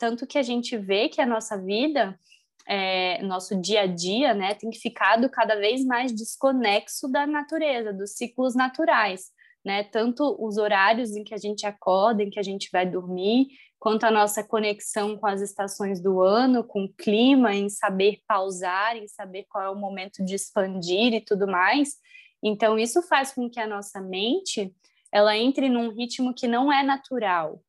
Tanto 0.00 0.26
que 0.26 0.38
a 0.38 0.42
gente 0.42 0.78
vê 0.78 1.10
que 1.10 1.20
a 1.20 1.26
nossa 1.26 1.58
vida, 1.58 2.18
é, 2.66 3.22
nosso 3.22 3.54
dia 3.60 3.82
a 3.82 3.86
dia, 3.86 4.32
né, 4.32 4.54
tem 4.54 4.72
ficado 4.72 5.28
cada 5.28 5.56
vez 5.56 5.84
mais 5.84 6.10
desconexo 6.10 7.06
da 7.06 7.26
natureza, 7.26 7.92
dos 7.92 8.12
ciclos 8.16 8.54
naturais. 8.54 9.26
Né? 9.62 9.84
Tanto 9.84 10.34
os 10.42 10.56
horários 10.56 11.14
em 11.14 11.22
que 11.22 11.34
a 11.34 11.36
gente 11.36 11.66
acorda, 11.66 12.22
em 12.22 12.30
que 12.30 12.38
a 12.38 12.42
gente 12.42 12.70
vai 12.72 12.86
dormir, 12.86 13.48
quanto 13.78 14.04
a 14.04 14.10
nossa 14.10 14.42
conexão 14.42 15.18
com 15.18 15.26
as 15.26 15.42
estações 15.42 16.02
do 16.02 16.22
ano, 16.22 16.64
com 16.64 16.84
o 16.84 16.94
clima, 16.94 17.54
em 17.54 17.68
saber 17.68 18.20
pausar, 18.26 18.96
em 18.96 19.06
saber 19.06 19.44
qual 19.50 19.64
é 19.64 19.68
o 19.68 19.76
momento 19.76 20.24
de 20.24 20.34
expandir 20.34 21.12
e 21.12 21.20
tudo 21.20 21.46
mais. 21.46 21.96
Então 22.42 22.78
isso 22.78 23.02
faz 23.02 23.34
com 23.34 23.50
que 23.50 23.60
a 23.60 23.66
nossa 23.66 24.00
mente 24.00 24.74
ela 25.12 25.36
entre 25.36 25.68
num 25.68 25.90
ritmo 25.90 26.32
que 26.32 26.48
não 26.48 26.72
é 26.72 26.82
natural. 26.82 27.62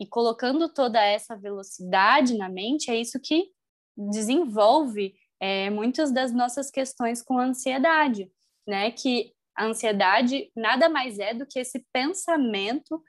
E 0.00 0.06
colocando 0.06 0.68
toda 0.68 1.02
essa 1.02 1.36
velocidade 1.36 2.36
na 2.36 2.48
mente, 2.48 2.90
é 2.90 2.96
isso 2.96 3.18
que 3.20 3.48
desenvolve 3.96 5.14
é, 5.40 5.70
muitas 5.70 6.12
das 6.12 6.32
nossas 6.32 6.70
questões 6.70 7.22
com 7.22 7.38
ansiedade, 7.38 8.30
né? 8.66 8.90
Que 8.90 9.32
a 9.56 9.64
ansiedade 9.64 10.50
nada 10.54 10.88
mais 10.88 11.18
é 11.18 11.32
do 11.32 11.46
que 11.46 11.58
esse 11.58 11.84
pensamento 11.92 13.02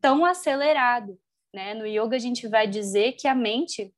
tão 0.00 0.24
acelerado, 0.24 1.18
né? 1.54 1.74
No 1.74 1.86
yoga, 1.86 2.16
a 2.16 2.20
gente 2.20 2.46
vai 2.46 2.66
dizer 2.66 3.12
que 3.12 3.26
a 3.26 3.34
mente 3.34 3.94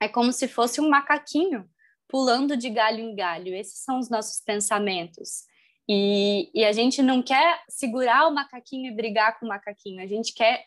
é 0.00 0.08
como 0.08 0.32
se 0.32 0.48
fosse 0.48 0.80
um 0.80 0.88
macaquinho 0.88 1.68
pulando 2.08 2.56
de 2.56 2.70
galho 2.70 3.00
em 3.00 3.14
galho. 3.14 3.54
Esses 3.54 3.82
são 3.82 3.98
os 3.98 4.08
nossos 4.08 4.40
pensamentos. 4.40 5.44
E, 5.88 6.50
e 6.54 6.64
a 6.64 6.72
gente 6.72 7.02
não 7.02 7.22
quer 7.22 7.62
segurar 7.68 8.26
o 8.26 8.34
macaquinho 8.34 8.90
e 8.90 8.96
brigar 8.96 9.38
com 9.38 9.46
o 9.46 9.48
macaquinho, 9.48 10.02
a 10.02 10.06
gente 10.06 10.34
quer 10.34 10.64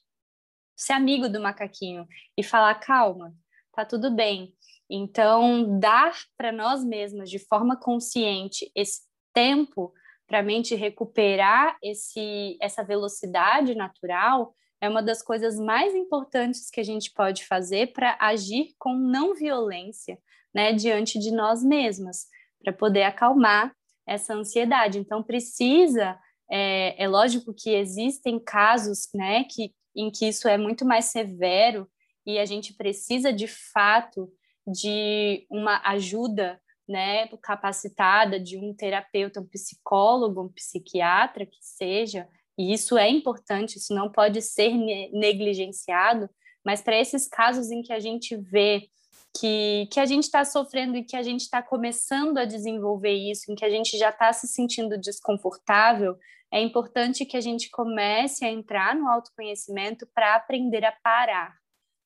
ser 0.80 0.94
amigo 0.94 1.28
do 1.28 1.42
macaquinho 1.42 2.08
e 2.38 2.44
falar: 2.44 2.76
calma, 2.76 3.36
tá 3.74 3.84
tudo 3.86 4.10
bem. 4.10 4.54
Então, 4.90 5.78
dar 5.80 6.14
para 6.38 6.52
nós 6.52 6.84
mesmas 6.84 7.30
de 7.30 7.38
forma 7.38 7.78
consciente 7.78 8.72
esse 8.74 9.02
tempo 9.34 9.94
para 10.26 10.40
a 10.40 10.44
mente 10.44 10.74
recuperar 10.76 11.78
esse, 11.84 12.58
essa 12.62 12.84
velocidade 12.84 13.76
natural 13.76 14.54
é 14.82 14.88
uma 14.88 15.04
das 15.04 15.22
coisas 15.22 15.60
mais 15.60 15.94
importantes 15.94 16.70
que 16.70 16.80
a 16.80 16.84
gente 16.84 17.12
pode 17.14 17.46
fazer 17.46 17.92
para 17.92 18.18
agir 18.20 18.74
com 18.80 18.94
não 18.94 19.36
violência, 19.36 20.18
né, 20.54 20.72
diante 20.72 21.20
de 21.20 21.32
nós 21.32 21.64
mesmas, 21.64 22.28
para 22.64 22.72
poder 22.72 23.04
acalmar 23.04 23.74
essa 24.08 24.34
ansiedade. 24.34 24.98
Então, 24.98 25.22
precisa, 25.22 26.18
é, 26.50 27.04
é 27.04 27.08
lógico 27.08 27.54
que 27.54 27.72
existem 27.72 28.40
casos, 28.40 29.10
né, 29.14 29.44
que, 29.44 29.74
em 30.00 30.12
que 30.12 30.28
isso 30.28 30.48
é 30.48 30.58
muito 30.58 30.86
mais 30.86 31.06
severo 31.06 31.90
e 32.26 32.38
a 32.40 32.46
gente 32.46 32.74
precisa, 32.74 33.34
de 33.34 33.48
fato, 33.48 34.32
de 34.66 35.46
uma 35.50 35.82
ajuda 35.90 36.62
né, 36.88 37.28
capacitada 37.42 38.40
de 38.40 38.58
um 38.58 38.74
terapeuta, 38.74 39.40
um 39.40 39.48
psicólogo, 39.48 40.44
um 40.44 40.50
psiquiatra 40.50 41.46
que 41.46 41.60
seja, 41.62 42.28
e 42.58 42.74
isso 42.74 42.98
é 42.98 43.10
importante, 43.10 43.78
isso 43.78 43.94
não 43.94 44.12
pode 44.12 44.42
ser 44.42 44.74
negligenciado, 45.14 46.30
mas 46.66 46.82
para 46.82 47.00
esses 47.00 47.28
casos 47.28 47.72
em 47.72 47.82
que 47.82 47.94
a 47.94 48.00
gente 48.00 48.36
vê 48.36 48.90
que, 49.38 49.88
que 49.92 50.00
a 50.00 50.06
gente 50.06 50.24
está 50.24 50.44
sofrendo 50.44 50.98
e 50.98 51.04
que 51.04 51.16
a 51.16 51.24
gente 51.24 51.42
está 51.42 51.62
começando 51.62 52.38
a 52.38 52.46
desenvolver 52.46 53.14
isso, 53.14 53.52
em 53.52 53.56
que 53.56 53.66
a 53.66 53.70
gente 53.70 53.98
já 53.98 54.10
está 54.10 54.32
se 54.34 54.48
sentindo 54.48 54.98
desconfortável, 54.98 56.18
é 56.52 56.62
importante 56.62 57.26
que 57.26 57.38
a 57.38 57.42
gente 57.42 57.70
comece 57.70 58.44
a 58.44 58.52
entrar 58.52 58.96
no 58.96 59.08
autoconhecimento 59.08 60.08
para 60.14 60.36
aprender 60.36 60.84
a 60.84 60.92
parar, 60.92 61.56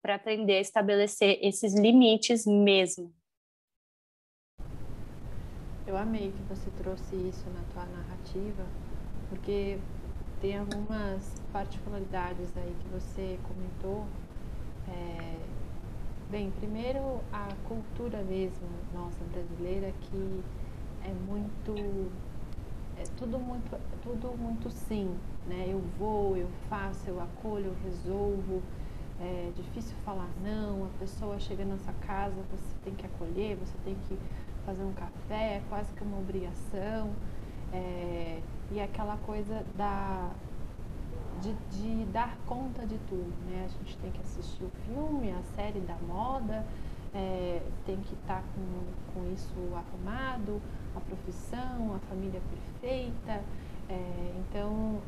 para 0.02 0.16
aprender 0.16 0.58
a 0.58 0.62
estabelecer 0.62 1.40
esses 1.42 1.74
limites 1.74 2.46
mesmo, 2.46 3.14
Eu 5.86 5.98
amei 5.98 6.32
que 6.32 6.42
você 6.44 6.72
trouxe 6.72 7.16
isso 7.16 7.44
na 7.50 7.62
tua 7.74 7.86
narrativa, 7.86 8.66
porque 9.30 9.78
tem 10.40 10.58
algumas 10.58 11.36
particularidades 11.52 12.56
aí 12.58 12.74
que 12.82 12.88
você 12.88 13.38
comentou. 13.44 14.06
É, 14.88 15.53
bem, 16.34 16.50
primeiro 16.50 17.22
a 17.32 17.48
cultura 17.68 18.24
mesmo 18.24 18.68
nossa 18.92 19.24
brasileira 19.26 19.94
que 20.02 20.44
é 21.06 21.14
muito 21.28 22.12
é 22.98 23.04
tudo 23.20 23.38
muito 23.38 23.80
tudo 24.02 24.36
muito 24.36 24.68
sim, 24.72 25.16
né? 25.46 25.68
Eu 25.70 25.80
vou, 26.00 26.36
eu 26.36 26.48
faço, 26.68 27.08
eu 27.08 27.22
acolho, 27.22 27.66
eu 27.68 27.76
resolvo. 27.84 28.64
É 29.22 29.52
difícil 29.56 29.96
falar 30.04 30.28
não. 30.44 30.86
A 30.86 31.00
pessoa 31.00 31.40
chega 31.40 31.64
na 31.64 31.78
sua 31.78 31.94
casa, 32.02 32.34
você 32.50 32.76
tem 32.84 32.96
que 32.96 33.06
acolher, 33.06 33.56
você 33.58 33.78
tem 33.86 33.96
que 34.08 34.18
fazer 34.66 34.84
um 34.84 34.94
café, 34.94 35.58
é 35.58 35.62
quase 35.70 35.94
que 35.94 36.04
uma 36.04 36.18
obrigação. 36.18 37.12
É, 37.72 38.40
e 38.72 38.82
aquela 38.82 39.18
coisa 39.18 39.64
da 39.76 40.32
de, 41.42 41.54
de, 41.72 42.06
dar 42.06 42.38
conta 42.46 42.86
de 42.86 42.98
tudo, 43.10 43.34
né? 43.50 43.66
A 43.66 43.68
gente 43.68 43.98
tem 43.98 44.12
que 44.12 44.22
assistir 44.22 44.64
o 44.64 44.72
filme, 44.86 45.32
a 45.32 45.42
série 45.56 45.80
da 45.82 45.96
moda, 46.08 46.66
é, 47.14 47.62
tem 47.86 47.98
que 47.98 48.14
estar 48.14 48.42
tá 48.42 48.44
com, 48.56 49.14
com 49.14 49.34
isso 49.34 49.54
arrumado, 49.76 50.62
a 50.96 51.00
profissão, 51.00 51.96
a 51.96 52.00
família 52.10 52.42
perfeita. 52.50 53.44
É, 53.90 54.34
então, 54.40 55.02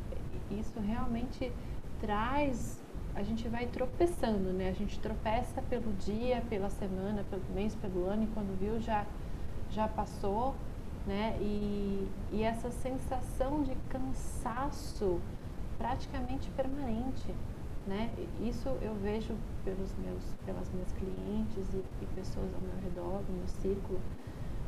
isso 0.50 0.78
realmente 0.80 1.52
traz, 2.00 2.80
a 3.14 3.22
gente 3.22 3.48
vai 3.48 3.66
tropeçando, 3.66 4.52
né? 4.52 4.68
A 4.68 4.74
gente 4.74 4.98
tropeça 5.00 5.62
pelo 5.62 5.92
dia, 5.94 6.42
pela 6.48 6.70
semana, 6.70 7.24
pelo 7.30 7.42
mês, 7.54 7.74
pelo 7.74 8.06
ano, 8.06 8.24
e 8.24 8.26
quando 8.28 8.58
viu 8.58 8.80
já, 8.80 9.04
já 9.70 9.88
passou, 9.88 10.54
né? 11.06 11.36
E, 11.40 12.06
e 12.32 12.42
essa 12.42 12.70
sensação 12.70 13.62
de 13.62 13.74
cansaço 13.88 15.20
praticamente 15.78 16.50
permanente, 16.50 17.34
né? 17.86 18.10
Isso 18.40 18.68
eu 18.82 18.94
vejo 18.94 19.34
pelos 19.64 19.94
meus, 19.98 20.34
pelas 20.44 20.70
minhas 20.72 20.92
clientes 20.92 21.74
e, 21.74 21.84
e 22.02 22.06
pessoas 22.14 22.52
ao 22.54 22.60
meu 22.60 22.76
redor, 22.82 23.22
no 23.28 23.36
meu 23.38 23.48
círculo. 23.48 24.00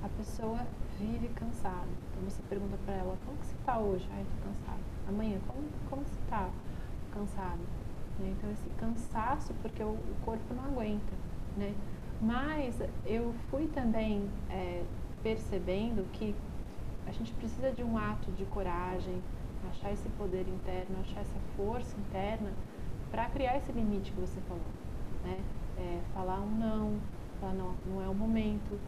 A 0.03 0.09
pessoa 0.11 0.65
vive 0.99 1.29
cansada. 1.29 1.89
Então 2.11 2.31
você 2.31 2.41
pergunta 2.49 2.77
para 2.85 2.95
ela, 2.95 3.17
como 3.25 3.37
que 3.39 3.47
você 3.47 3.55
está 3.57 3.79
hoje? 3.79 4.09
Ai, 4.13 4.25
tô 4.25 4.49
cansada. 4.49 4.81
Amanhã, 5.09 5.39
como, 5.47 5.69
como 5.91 6.03
você 6.05 6.21
está? 6.21 6.49
Cansada. 7.13 7.59
Né? 8.19 8.35
Então 8.37 8.51
esse 8.51 8.69
cansaço, 8.71 9.53
porque 9.63 9.83
o, 9.83 9.91
o, 9.91 10.17
corpo 10.25 10.55
não 10.55 10.65
aguenta, 10.65 11.13
né? 11.57 11.75
Mas 12.21 12.81
eu 13.07 13.33
fui 13.49 13.69
também 13.69 14.29
é, 14.51 14.83
percebendo 15.23 16.05
que 16.13 16.35
a 17.07 17.13
gente 17.13 17.33
precisa 17.35 17.71
de 17.71 17.83
um 17.83 17.97
ato 17.97 18.31
de 18.33 18.45
coragem, 18.47 19.23
achar 19.69 19.93
esse 19.93 20.09
poder 20.11 20.47
interno, 20.49 20.97
achar 21.01 21.21
essa 21.21 21.39
força 21.57 21.97
interna 21.99 22.53
para 23.11 23.27
criar 23.27 23.57
esse 23.57 23.73
limite 23.73 24.13
que 24.13 24.21
você 24.21 24.41
falou, 24.43 24.63
né? 25.25 25.39
É, 25.79 26.01
falar 26.13 26.41
um 26.41 26.51
não, 26.59 26.99
falar 27.41 27.55
não, 27.55 27.75
não 27.87 28.03
é 28.03 28.09
o 28.09 28.15
momento, 28.15 28.79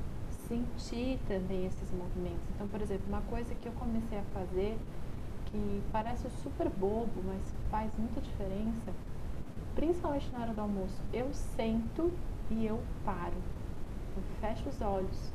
sentir 0.49 1.19
também 1.29 1.67
esses 1.67 1.91
movimentos. 1.93 2.43
Então, 2.55 2.67
por 2.69 2.81
exemplo, 2.81 3.07
uma 3.09 3.23
coisa 3.23 3.55
que 3.55 3.67
eu 3.67 3.73
comecei 3.73 4.19
a 4.19 4.23
fazer 4.35 4.77
que 5.47 5.83
parece 5.93 6.29
super 6.43 6.69
bobo, 6.69 7.23
mas 7.25 7.41
faz 7.71 7.97
muita 7.97 8.21
diferença, 8.21 8.93
principalmente 9.75 10.31
na 10.33 10.41
hora 10.41 10.53
do 10.53 10.61
almoço, 10.61 11.01
eu 11.13 11.33
sento 11.33 12.13
e 12.51 12.67
eu 12.67 12.81
paro. 13.05 13.37
Eu 14.17 14.23
fecho 14.41 14.69
os 14.69 14.81
olhos, 14.81 15.33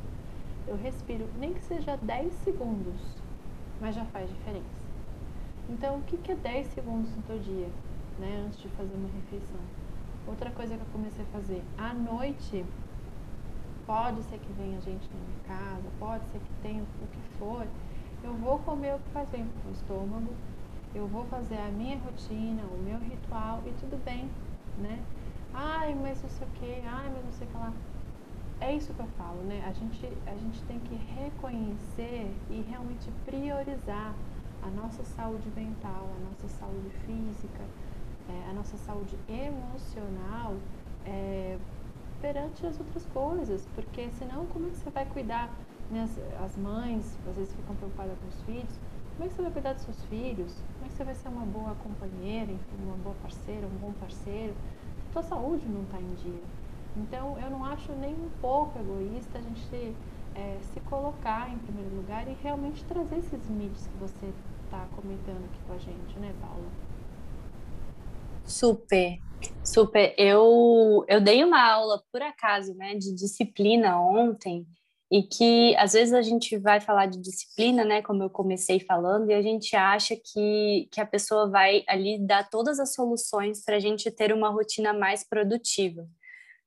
eu 0.67 0.75
respiro, 0.75 1.27
nem 1.37 1.53
que 1.53 1.61
seja 1.61 1.97
10 1.97 2.33
segundos, 2.33 3.01
mas 3.79 3.95
já 3.95 4.05
faz 4.05 4.29
diferença. 4.29 4.84
Então, 5.67 5.97
o 5.97 6.01
que 6.03 6.31
é 6.31 6.35
10 6.35 6.67
segundos 6.67 7.09
no 7.15 7.23
teu 7.23 7.39
dia, 7.39 7.69
né, 8.19 8.43
antes 8.45 8.59
de 8.59 8.69
fazer 8.69 8.93
uma 8.93 9.09
refeição? 9.09 9.59
Outra 10.27 10.51
coisa 10.51 10.75
que 10.75 10.81
eu 10.81 10.87
comecei 10.91 11.23
a 11.23 11.27
fazer, 11.27 11.63
à 11.77 11.93
noite, 11.93 12.63
pode 13.85 14.21
ser 14.23 14.37
que 14.39 14.53
venha 14.53 14.79
gente 14.81 15.09
na 15.09 15.19
minha 15.19 15.39
casa, 15.47 15.87
pode 15.99 16.23
ser 16.27 16.39
que 16.39 16.61
tenha 16.61 16.83
o 16.83 17.07
que 17.07 17.21
for, 17.39 17.65
eu 18.23 18.33
vou 18.35 18.59
comer 18.59 18.95
o 18.95 18.99
que 18.99 19.09
faz 19.11 19.29
bem 19.29 19.45
para 19.45 19.69
o 19.69 19.73
estômago, 19.73 20.33
eu 20.93 21.07
vou 21.07 21.25
fazer 21.25 21.57
a 21.57 21.69
minha 21.69 21.97
rotina, 21.97 22.63
o 22.63 22.77
meu 22.83 22.99
ritual 22.99 23.61
e 23.65 23.71
tudo 23.73 24.03
bem, 24.03 24.29
né? 24.77 24.99
Ai, 25.53 25.95
mas 25.95 26.21
não 26.21 26.29
sei 26.29 26.47
o 26.47 26.51
que, 26.51 26.81
ai, 26.85 27.09
mas 27.13 27.25
não 27.25 27.31
sei 27.31 27.47
o 27.47 27.49
que 27.49 27.57
lá. 27.57 27.73
É 28.61 28.73
isso 28.73 28.93
que 28.93 28.99
eu 28.99 29.07
falo, 29.17 29.41
né? 29.43 29.63
A 29.67 29.73
gente, 29.73 30.07
a 30.25 30.35
gente 30.35 30.61
tem 30.63 30.79
que 30.79 30.95
reconhecer 30.95 32.33
e 32.49 32.61
realmente 32.69 33.11
priorizar 33.25 34.15
a 34.65 34.69
nossa 34.69 35.03
saúde 35.03 35.47
mental, 35.55 36.09
a 36.17 36.29
nossa 36.29 36.47
saúde 36.57 36.89
física, 37.05 37.63
é, 38.27 38.49
a 38.49 38.53
nossa 38.53 38.75
saúde 38.77 39.15
emocional 39.29 40.55
é, 41.05 41.57
perante 42.19 42.65
as 42.65 42.79
outras 42.79 43.05
coisas, 43.07 43.67
porque 43.75 44.09
senão 44.17 44.47
como 44.47 44.67
é 44.67 44.69
que 44.71 44.77
você 44.77 44.89
vai 44.89 45.05
cuidar, 45.05 45.53
né, 45.91 46.09
as, 46.43 46.57
mães 46.57 47.15
às 47.29 47.35
vezes 47.35 47.53
ficam 47.53 47.75
preocupadas 47.75 48.17
com 48.17 48.27
os 48.27 48.41
filhos, 48.41 48.79
como 49.15 49.25
é 49.25 49.27
que 49.29 49.35
você 49.35 49.41
vai 49.43 49.51
cuidar 49.51 49.73
dos 49.73 49.83
seus 49.83 50.03
filhos? 50.05 50.61
Como 50.73 50.85
é 50.85 50.89
que 50.89 50.95
você 50.95 51.03
vai 51.05 51.15
ser 51.15 51.29
uma 51.29 51.45
boa 51.45 51.73
companheira, 51.75 52.51
uma 52.83 52.97
boa 52.97 53.15
parceira, 53.21 53.65
um 53.65 53.77
bom 53.79 53.93
parceiro? 53.93 54.53
Se 54.97 55.19
a 55.19 55.21
sua 55.21 55.23
saúde 55.23 55.65
não 55.69 55.83
está 55.83 56.01
em 56.01 56.13
dia. 56.15 56.43
Então, 56.97 57.39
eu 57.39 57.49
não 57.49 57.63
acho 57.63 57.93
nem 57.93 58.13
um 58.13 58.29
pouco 58.41 58.77
egoísta 58.77 59.37
a 59.37 59.41
gente 59.41 59.95
é, 60.35 60.57
se 60.61 60.81
colocar 60.81 61.49
em 61.49 61.57
primeiro 61.59 61.95
lugar 61.95 62.27
e 62.27 62.35
realmente 62.43 62.83
trazer 62.83 63.17
esses 63.19 63.47
limites 63.47 63.87
que 63.87 63.97
você 63.97 64.33
está 64.75 64.85
comentando 64.93 65.45
aqui 65.45 65.59
com 65.65 65.73
a 65.73 65.77
gente, 65.77 66.19
né, 66.19 66.35
Paula? 66.41 66.69
Super, 68.45 69.19
super. 69.63 70.13
Eu, 70.17 71.05
eu 71.07 71.21
dei 71.21 71.43
uma 71.43 71.63
aula, 71.63 72.03
por 72.11 72.21
acaso, 72.21 72.75
né, 72.75 72.95
de 72.95 73.13
disciplina 73.15 73.99
ontem, 73.99 74.67
e 75.09 75.23
que 75.23 75.75
às 75.77 75.93
vezes 75.93 76.13
a 76.13 76.21
gente 76.21 76.57
vai 76.57 76.81
falar 76.81 77.05
de 77.05 77.19
disciplina, 77.19 77.85
né, 77.85 78.01
como 78.01 78.21
eu 78.21 78.29
comecei 78.29 78.79
falando, 78.79 79.29
e 79.29 79.33
a 79.33 79.41
gente 79.41 79.75
acha 79.75 80.15
que, 80.15 80.89
que 80.91 80.99
a 80.99 81.05
pessoa 81.05 81.49
vai 81.49 81.83
ali 81.87 82.19
dar 82.19 82.49
todas 82.49 82.79
as 82.79 82.93
soluções 82.93 83.63
para 83.63 83.77
a 83.77 83.79
gente 83.79 84.11
ter 84.11 84.33
uma 84.33 84.49
rotina 84.49 84.93
mais 84.93 85.23
produtiva. 85.23 86.07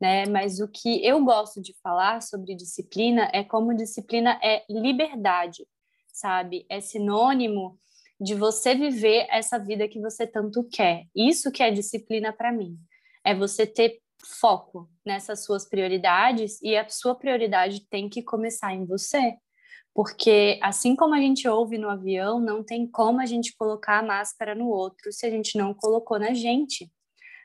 Né? 0.01 0.27
Mas 0.27 0.61
o 0.61 0.69
que 0.69 1.05
eu 1.05 1.25
gosto 1.25 1.61
de 1.61 1.75
falar 1.83 2.23
sobre 2.23 2.55
disciplina 2.55 3.29
é 3.33 3.43
como 3.43 3.75
disciplina 3.75 4.39
é 4.43 4.65
liberdade, 4.71 5.67
sabe? 6.13 6.65
É 6.69 6.81
sinônimo 6.81 7.77
de 8.21 8.35
você 8.35 8.75
viver 8.75 9.27
essa 9.31 9.59
vida 9.59 9.89
que 9.89 10.01
você 10.01 10.27
tanto 10.27 10.65
quer. 10.65 11.07
Isso 11.15 11.53
que 11.53 11.63
é 11.63 11.71
disciplina 11.71 12.33
para 12.33 12.53
mim. 12.53 12.77
É 13.25 13.35
você 13.35 13.67
ter 13.67 14.01
foco 14.25 14.91
nessas 15.05 15.45
suas 15.45 15.69
prioridades 15.69 16.61
e 16.63 16.77
a 16.77 16.89
sua 16.89 17.15
prioridade 17.15 17.87
tem 17.89 18.09
que 18.09 18.23
começar 18.23 18.75
em 18.75 18.85
você. 18.85 19.37
Porque 19.95 20.59
assim 20.63 20.95
como 20.95 21.15
a 21.15 21.19
gente 21.19 21.49
ouve 21.49 21.79
no 21.79 21.89
avião, 21.89 22.41
não 22.41 22.63
tem 22.63 22.87
como 22.87 23.21
a 23.21 23.27
gente 23.27 23.55
colocar 23.57 23.99
a 23.99 24.03
máscara 24.03 24.55
no 24.55 24.69
outro 24.69 25.13
se 25.13 25.27
a 25.27 25.31
gente 25.31 25.57
não 25.57 25.75
colocou 25.75 26.19
na 26.19 26.35
gente. 26.35 26.91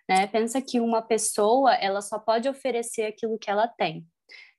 Né? 0.07 0.27
Pensa 0.27 0.62
que 0.62 0.79
uma 0.79 1.01
pessoa 1.01 1.73
ela 1.75 2.01
só 2.01 2.19
pode 2.19 2.49
oferecer 2.49 3.03
aquilo 3.03 3.39
que 3.39 3.49
ela 3.49 3.67
tem. 3.67 4.05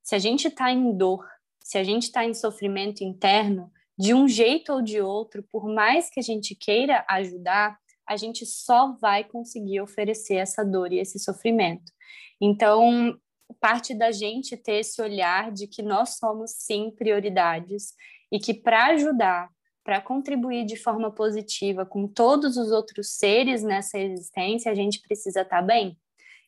Se 0.03 0.15
a 0.15 0.19
gente 0.19 0.49
está 0.49 0.71
em 0.71 0.97
dor, 0.97 1.27
se 1.63 1.79
a 1.79 1.85
gente 1.85 2.05
está 2.05 2.25
em 2.25 2.35
sofrimento 2.35 3.03
interno, 3.03 3.71
de 3.99 4.13
um 4.13 4.27
jeito 4.29 4.73
ou 4.73 4.83
de 4.83 5.01
outro, 5.01 5.43
por 5.51 5.69
mais 5.69 6.11
que 6.11 6.21
a 6.21 6.23
gente 6.23 6.55
queira 6.55 7.05
ajudar, 7.09 7.79
a 8.07 8.17
gente 8.17 8.45
só 8.45 8.97
vai 9.01 9.25
conseguir 9.25 9.81
oferecer 9.81 10.35
essa 10.35 10.65
dor 10.65 10.93
e 10.93 10.99
esse 10.99 11.19
sofrimento. 11.19 11.93
Então, 12.41 13.19
parte 13.61 13.95
da 13.95 14.11
gente 14.13 14.57
ter 14.57 14.81
esse 14.81 15.01
olhar 15.01 15.51
de 15.53 15.67
que 15.67 15.83
nós 15.83 16.17
somos 16.19 16.53
sim 16.53 16.91
prioridades 16.91 17.95
e 18.31 18.39
que 18.39 18.53
para 18.53 18.87
ajudar, 18.87 19.49
para 19.83 20.01
contribuir 20.01 20.65
de 20.65 20.77
forma 20.77 21.11
positiva 21.11 21.87
com 21.87 22.09
todos 22.09 22.57
os 22.57 22.73
outros 22.73 23.13
seres 23.17 23.63
nessa 23.63 23.99
existência, 23.99 24.71
a 24.71 24.75
gente 24.75 25.01
precisa 25.01 25.43
estar 25.43 25.61
tá 25.61 25.63
bem. 25.63 25.97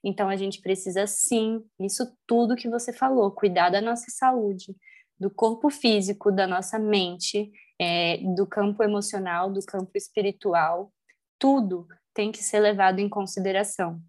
Então, 0.02 0.28
a 0.28 0.37
gente 0.37 0.61
precisa 0.61 1.06
sim, 1.06 1.62
isso 1.80 2.06
tudo 2.26 2.56
que 2.56 2.68
você 2.68 2.92
falou, 2.92 3.30
cuidar 3.30 3.70
da 3.70 3.80
nossa 3.80 4.06
saúde, 4.11 4.74
do 5.18 5.31
corpo 5.31 5.70
físico, 5.70 6.31
da 6.31 6.46
nossa 6.46 6.79
mente, 6.79 7.50
é, 7.81 8.18
do 8.35 8.46
campo 8.46 8.83
emocional, 8.83 9.50
do 9.50 9.61
campo 9.64 9.92
espiritual, 9.94 10.92
tudo 11.38 11.87
tem 12.14 12.33
que 12.33 12.42
ser 12.42 12.61
levado 12.61 12.98
em 12.98 13.09
consideração. 13.09 14.00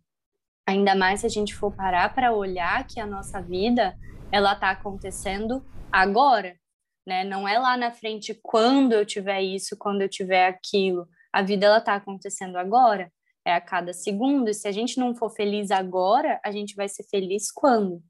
Ainda 0.65 0.95
mais 0.95 1.21
se 1.21 1.25
a 1.25 1.29
gente 1.29 1.55
for 1.55 1.73
parar 1.73 2.13
para 2.13 2.33
olhar 2.33 2.85
que 2.85 2.99
a 2.99 3.05
nossa 3.05 3.41
vida 3.41 3.95
ela 4.31 4.53
está 4.53 4.71
acontecendo 4.71 5.65
agora, 5.91 6.57
né? 7.05 7.23
Não 7.23 7.47
é 7.47 7.57
lá 7.57 7.77
na 7.77 7.91
frente 7.91 8.37
quando 8.43 8.91
eu 8.91 9.05
tiver 9.05 9.41
isso, 9.41 9.77
quando 9.77 10.01
eu 10.01 10.09
tiver 10.09 10.45
aquilo. 10.45 11.07
A 11.31 11.41
vida 11.41 11.65
ela 11.65 11.77
está 11.77 11.95
acontecendo 11.95 12.57
agora, 12.57 13.11
é 13.45 13.53
a 13.53 13.61
cada 13.61 13.93
segundo. 13.93 14.49
E 14.49 14.53
se 14.53 14.67
a 14.67 14.71
gente 14.71 14.99
não 14.99 15.15
for 15.15 15.29
feliz 15.29 15.71
agora, 15.71 16.39
a 16.43 16.51
gente 16.51 16.75
vai 16.75 16.89
ser 16.89 17.03
feliz 17.03 17.49
quando? 17.49 18.01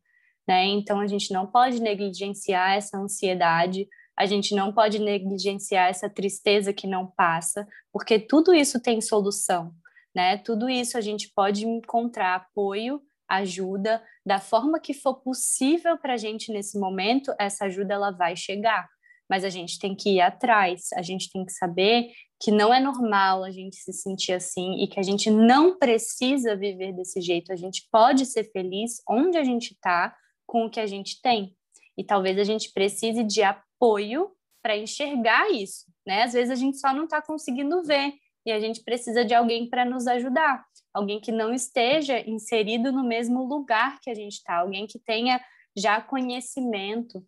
Né? 0.47 0.65
Então 0.65 0.99
a 0.99 1.07
gente 1.07 1.33
não 1.33 1.45
pode 1.45 1.81
negligenciar 1.81 2.73
essa 2.73 2.97
ansiedade 2.97 3.87
a 4.17 4.25
gente 4.25 4.55
não 4.55 4.73
pode 4.73 4.97
negligenciar 4.97 5.89
essa 5.89 6.09
tristeza 6.09 6.73
que 6.73 6.87
não 6.87 7.05
passa, 7.05 7.67
porque 7.93 8.17
tudo 8.17 8.51
isso 8.51 8.81
tem 8.81 8.99
solução, 8.99 9.71
né? 10.13 10.37
Tudo 10.37 10.67
isso 10.67 10.97
a 10.97 11.01
gente 11.01 11.31
pode 11.35 11.67
encontrar 11.67 12.35
apoio, 12.35 12.99
ajuda, 13.29 14.03
da 14.25 14.39
forma 14.39 14.79
que 14.79 14.93
for 14.93 15.21
possível 15.21 15.99
para 15.99 16.15
a 16.15 16.17
gente 16.17 16.51
nesse 16.51 16.79
momento, 16.79 17.31
essa 17.39 17.65
ajuda 17.65 17.93
ela 17.93 18.09
vai 18.09 18.35
chegar. 18.35 18.89
Mas 19.29 19.43
a 19.43 19.49
gente 19.49 19.77
tem 19.77 19.93
que 19.93 20.15
ir 20.15 20.21
atrás, 20.21 20.87
a 20.95 21.03
gente 21.03 21.29
tem 21.31 21.45
que 21.45 21.51
saber 21.51 22.07
que 22.41 22.49
não 22.49 22.73
é 22.73 22.79
normal 22.79 23.43
a 23.43 23.51
gente 23.51 23.75
se 23.75 23.93
sentir 23.93 24.33
assim 24.33 24.81
e 24.81 24.87
que 24.87 24.99
a 24.99 25.03
gente 25.03 25.29
não 25.29 25.77
precisa 25.77 26.55
viver 26.55 26.93
desse 26.93 27.21
jeito. 27.21 27.51
A 27.51 27.55
gente 27.55 27.87
pode 27.91 28.25
ser 28.25 28.45
feliz 28.51 29.01
onde 29.07 29.37
a 29.37 29.43
gente 29.43 29.73
está 29.73 30.15
com 30.47 30.65
o 30.65 30.69
que 30.69 30.79
a 30.79 30.87
gente 30.87 31.21
tem. 31.21 31.55
E 31.97 32.03
talvez 32.03 32.39
a 32.39 32.43
gente 32.43 32.71
precise 32.71 33.23
de 33.23 33.43
apoio 33.43 34.31
para 34.63 34.77
enxergar 34.77 35.51
isso, 35.51 35.85
né? 36.05 36.23
Às 36.23 36.33
vezes 36.33 36.49
a 36.51 36.55
gente 36.55 36.77
só 36.77 36.93
não 36.93 37.03
está 37.03 37.21
conseguindo 37.21 37.83
ver 37.83 38.13
e 38.45 38.51
a 38.51 38.59
gente 38.59 38.81
precisa 38.81 39.25
de 39.25 39.33
alguém 39.33 39.69
para 39.69 39.83
nos 39.83 40.07
ajudar, 40.07 40.65
alguém 40.93 41.19
que 41.19 41.31
não 41.31 41.53
esteja 41.53 42.19
inserido 42.27 42.91
no 42.91 43.03
mesmo 43.03 43.43
lugar 43.43 43.99
que 43.99 44.09
a 44.09 44.15
gente 44.15 44.33
está, 44.33 44.59
alguém 44.59 44.87
que 44.87 44.97
tenha 44.97 45.39
já 45.75 46.01
conhecimento. 46.01 47.23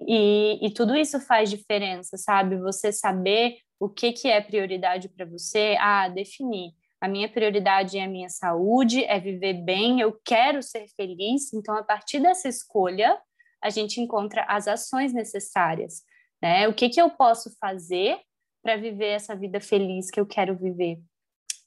E, 0.00 0.58
e 0.66 0.70
tudo 0.70 0.96
isso 0.96 1.20
faz 1.20 1.50
diferença, 1.50 2.16
sabe? 2.16 2.56
Você 2.56 2.90
saber 2.90 3.58
o 3.78 3.88
que, 3.88 4.12
que 4.12 4.28
é 4.28 4.40
prioridade 4.40 5.08
para 5.08 5.26
você, 5.26 5.76
ah, 5.78 6.08
definir. 6.08 6.72
A 7.02 7.08
minha 7.08 7.28
prioridade 7.28 7.98
é 7.98 8.04
a 8.04 8.08
minha 8.08 8.28
saúde, 8.28 9.02
é 9.06 9.18
viver 9.18 9.54
bem, 9.54 9.98
eu 9.98 10.16
quero 10.24 10.62
ser 10.62 10.86
feliz. 10.94 11.52
Então, 11.52 11.76
a 11.76 11.82
partir 11.82 12.20
dessa 12.20 12.48
escolha, 12.48 13.20
a 13.60 13.70
gente 13.70 14.00
encontra 14.00 14.44
as 14.44 14.68
ações 14.68 15.12
necessárias. 15.12 16.04
Né? 16.40 16.68
O 16.68 16.72
que, 16.72 16.88
que 16.88 17.02
eu 17.02 17.10
posso 17.10 17.50
fazer 17.58 18.20
para 18.62 18.76
viver 18.76 19.08
essa 19.08 19.34
vida 19.34 19.60
feliz 19.60 20.12
que 20.12 20.20
eu 20.20 20.24
quero 20.24 20.56
viver? 20.56 21.00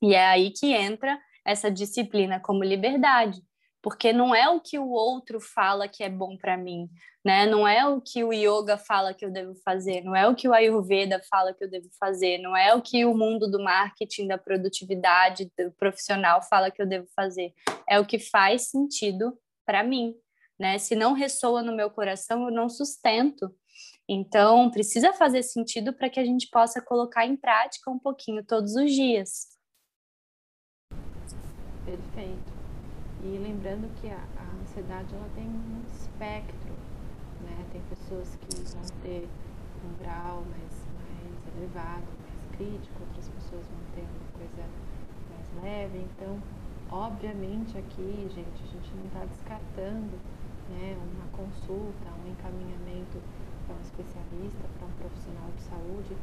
E 0.01 0.13
é 0.13 0.25
aí 0.25 0.51
que 0.51 0.71
entra 0.71 1.19
essa 1.45 1.69
disciplina 1.69 2.39
como 2.39 2.63
liberdade, 2.63 3.41
porque 3.85 4.11
não 4.11 4.33
é 4.33 4.49
o 4.49 4.59
que 4.59 4.79
o 4.79 4.89
outro 4.89 5.39
fala 5.39 5.87
que 5.87 6.03
é 6.03 6.09
bom 6.09 6.35
para 6.35 6.57
mim, 6.57 6.89
né? 7.23 7.45
Não 7.45 7.67
é 7.67 7.87
o 7.87 8.01
que 8.01 8.23
o 8.23 8.33
yoga 8.33 8.79
fala 8.79 9.13
que 9.13 9.23
eu 9.23 9.29
devo 9.29 9.53
fazer, 9.63 10.01
não 10.01 10.15
é 10.15 10.27
o 10.27 10.33
que 10.33 10.49
o 10.49 10.53
ayurveda 10.55 11.21
fala 11.29 11.53
que 11.53 11.63
eu 11.63 11.69
devo 11.69 11.87
fazer, 11.99 12.39
não 12.39 12.57
é 12.57 12.73
o 12.73 12.81
que 12.81 13.05
o 13.05 13.15
mundo 13.15 13.47
do 13.47 13.63
marketing, 13.63 14.25
da 14.25 14.39
produtividade, 14.39 15.51
do 15.55 15.71
profissional 15.73 16.41
fala 16.41 16.71
que 16.71 16.81
eu 16.81 16.87
devo 16.87 17.05
fazer. 17.15 17.53
É 17.87 17.99
o 17.99 18.05
que 18.07 18.17
faz 18.17 18.71
sentido 18.71 19.37
para 19.63 19.83
mim, 19.83 20.15
né? 20.59 20.79
Se 20.79 20.95
não 20.95 21.13
ressoa 21.13 21.61
no 21.61 21.75
meu 21.75 21.91
coração, 21.91 22.45
eu 22.45 22.51
não 22.51 22.67
sustento. 22.67 23.53
Então, 24.09 24.71
precisa 24.71 25.13
fazer 25.13 25.43
sentido 25.43 25.93
para 25.93 26.09
que 26.09 26.19
a 26.19 26.25
gente 26.25 26.49
possa 26.49 26.81
colocar 26.81 27.27
em 27.27 27.37
prática 27.37 27.91
um 27.91 27.99
pouquinho 27.99 28.43
todos 28.43 28.73
os 28.75 28.91
dias. 28.91 29.49
Perfeito. 31.85 32.54
E 33.25 33.39
lembrando 33.39 33.89
que 33.99 34.07
a, 34.07 34.21
a 34.38 34.61
ansiedade 34.61 35.15
ela 35.15 35.27
tem 35.33 35.47
um 35.47 35.81
espectro, 35.89 36.73
né? 37.41 37.65
Tem 37.71 37.81
pessoas 37.89 38.35
que 38.35 38.53
vão 38.53 38.85
ter 39.01 39.27
um 39.83 39.97
grau 39.97 40.45
mais, 40.45 40.85
mais 40.93 41.57
elevado, 41.57 42.05
mais 42.21 42.45
crítico, 42.55 43.01
outras 43.01 43.27
pessoas 43.29 43.65
vão 43.65 43.81
ter 43.95 44.05
uma 44.05 44.29
coisa 44.38 44.69
mais 45.33 45.63
leve. 45.63 46.05
Então, 46.05 46.38
obviamente 46.91 47.75
aqui, 47.79 48.29
gente, 48.29 48.61
a 48.61 48.67
gente 48.67 48.93
não 48.93 49.05
está 49.09 49.25
descartando 49.25 50.21
né, 50.69 50.93
uma 50.93 51.25
consulta, 51.33 52.05
um 52.21 52.29
encaminhamento 52.29 53.17
para 53.65 53.73
um 53.73 53.81
especialista, 53.81 54.69
para 54.77 54.85
um 54.85 54.91
profissional 55.01 55.49
de 55.57 55.63
saúde, 55.63 56.15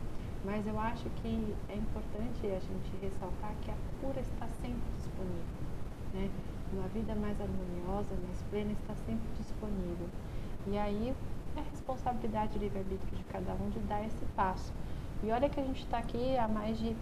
mas 0.44 0.64
eu 0.68 0.78
acho 0.78 1.10
que 1.18 1.52
é 1.68 1.74
importante 1.74 2.46
a 2.46 2.60
gente 2.62 2.94
ressaltar 3.02 3.56
que 3.60 3.72
a 3.72 3.76
cura 4.00 4.20
está 4.20 4.46
sempre 4.62 4.86
disponível. 4.98 5.50
Né? 6.14 6.30
Uma 6.72 6.88
vida 6.88 7.14
mais 7.14 7.38
harmoniosa, 7.40 8.14
mais 8.26 8.42
plena, 8.50 8.72
está 8.72 8.94
sempre 9.06 9.28
disponível. 9.38 10.08
E 10.66 10.78
aí 10.78 11.14
é 11.56 11.60
responsabilidade 11.70 12.58
livre-arbítrio 12.58 13.16
de 13.16 13.24
cada 13.24 13.52
um 13.54 13.68
de 13.70 13.78
dar 13.80 14.04
esse 14.04 14.24
passo. 14.36 14.72
E 15.22 15.30
olha 15.30 15.48
que 15.48 15.60
a 15.60 15.62
gente 15.64 15.82
está 15.82 15.98
aqui 15.98 16.36
há 16.36 16.48
mais 16.48 16.78
de 16.78 16.88
uh, 16.88 16.96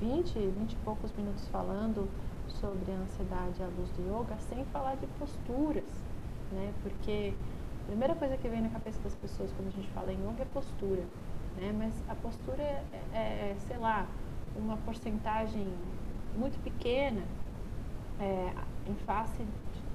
20, 0.00 0.38
20 0.38 0.72
e 0.72 0.76
poucos 0.84 1.12
minutos 1.12 1.48
falando 1.48 2.08
sobre 2.48 2.92
a 2.92 2.96
ansiedade 2.96 3.62
à 3.62 3.66
luz 3.66 3.88
do 3.90 4.02
yoga, 4.02 4.36
sem 4.38 4.64
falar 4.66 4.96
de 4.96 5.06
posturas 5.18 6.02
né? 6.52 6.72
Porque 6.82 7.34
a 7.82 7.86
primeira 7.86 8.14
coisa 8.14 8.36
que 8.36 8.48
vem 8.48 8.60
na 8.60 8.68
cabeça 8.68 9.00
das 9.02 9.14
pessoas 9.14 9.50
quando 9.52 9.68
a 9.68 9.70
gente 9.70 9.88
fala 9.88 10.12
em 10.12 10.18
yoga 10.18 10.42
é 10.42 10.46
postura, 10.52 11.02
né? 11.56 11.74
Mas 11.76 11.92
a 12.08 12.14
postura 12.14 12.62
é, 12.62 12.84
é, 13.12 13.18
é 13.18 13.56
sei 13.66 13.78
lá, 13.78 14.06
uma 14.56 14.76
porcentagem 14.78 15.66
muito 16.36 16.62
pequena 16.62 17.22
é, 18.20 18.52
em 18.86 18.94
face 19.06 19.44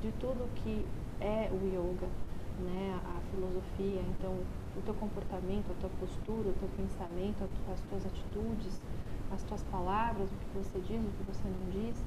de, 0.02 0.08
de 0.08 0.12
tudo 0.19 0.47
que 0.56 0.86
é 1.19 1.50
o 1.52 1.65
yoga, 1.67 2.08
né? 2.60 3.00
A 3.06 3.21
filosofia, 3.32 4.02
então 4.10 4.32
o 4.76 4.82
teu 4.82 4.93
comportamento, 4.93 5.71
a 5.71 5.76
tua 5.76 5.89
postura, 6.00 6.50
o 6.50 6.54
teu 6.54 6.69
pensamento, 6.78 7.43
as 7.71 7.82
tuas 7.82 8.06
atitudes, 8.06 8.82
as 9.32 9.43
tuas 9.43 9.63
palavras, 9.63 10.30
o 10.32 10.36
que 10.36 10.58
você 10.58 10.80
diz, 10.80 11.06
o 11.06 11.12
que 11.12 11.23
você 11.23 11.47
não 11.47 11.69
diz. 11.71 12.06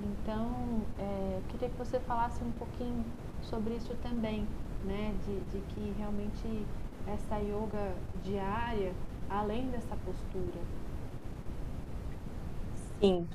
Então, 0.00 0.82
é, 0.98 1.40
queria 1.48 1.68
que 1.68 1.76
você 1.76 1.98
falasse 2.00 2.42
um 2.44 2.52
pouquinho 2.52 3.04
sobre 3.42 3.74
isso 3.74 3.94
também, 3.96 4.46
né? 4.84 5.14
De, 5.24 5.40
de 5.50 5.60
que 5.74 5.94
realmente 5.96 6.66
essa 7.06 7.38
yoga 7.38 7.94
diária, 8.22 8.94
além 9.28 9.68
dessa 9.70 9.96
postura. 9.96 10.60
Sim. 13.00 13.28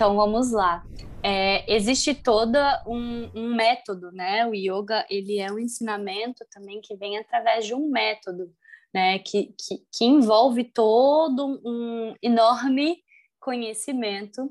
Então 0.00 0.16
vamos 0.16 0.50
lá. 0.50 0.82
É, 1.22 1.70
existe 1.70 2.14
todo 2.14 2.56
um, 2.86 3.30
um, 3.34 3.54
método, 3.54 4.10
né? 4.10 4.46
O 4.46 4.54
yoga 4.54 5.04
ele 5.10 5.38
é 5.38 5.52
um 5.52 5.58
ensinamento 5.58 6.42
também 6.50 6.80
que 6.80 6.96
vem 6.96 7.18
através 7.18 7.66
de 7.66 7.74
um 7.74 7.90
método, 7.90 8.50
né? 8.94 9.18
Que, 9.18 9.54
que, 9.58 9.84
que 9.92 10.06
envolve 10.06 10.64
todo 10.64 11.60
um 11.62 12.14
enorme 12.22 12.96
conhecimento 13.38 14.50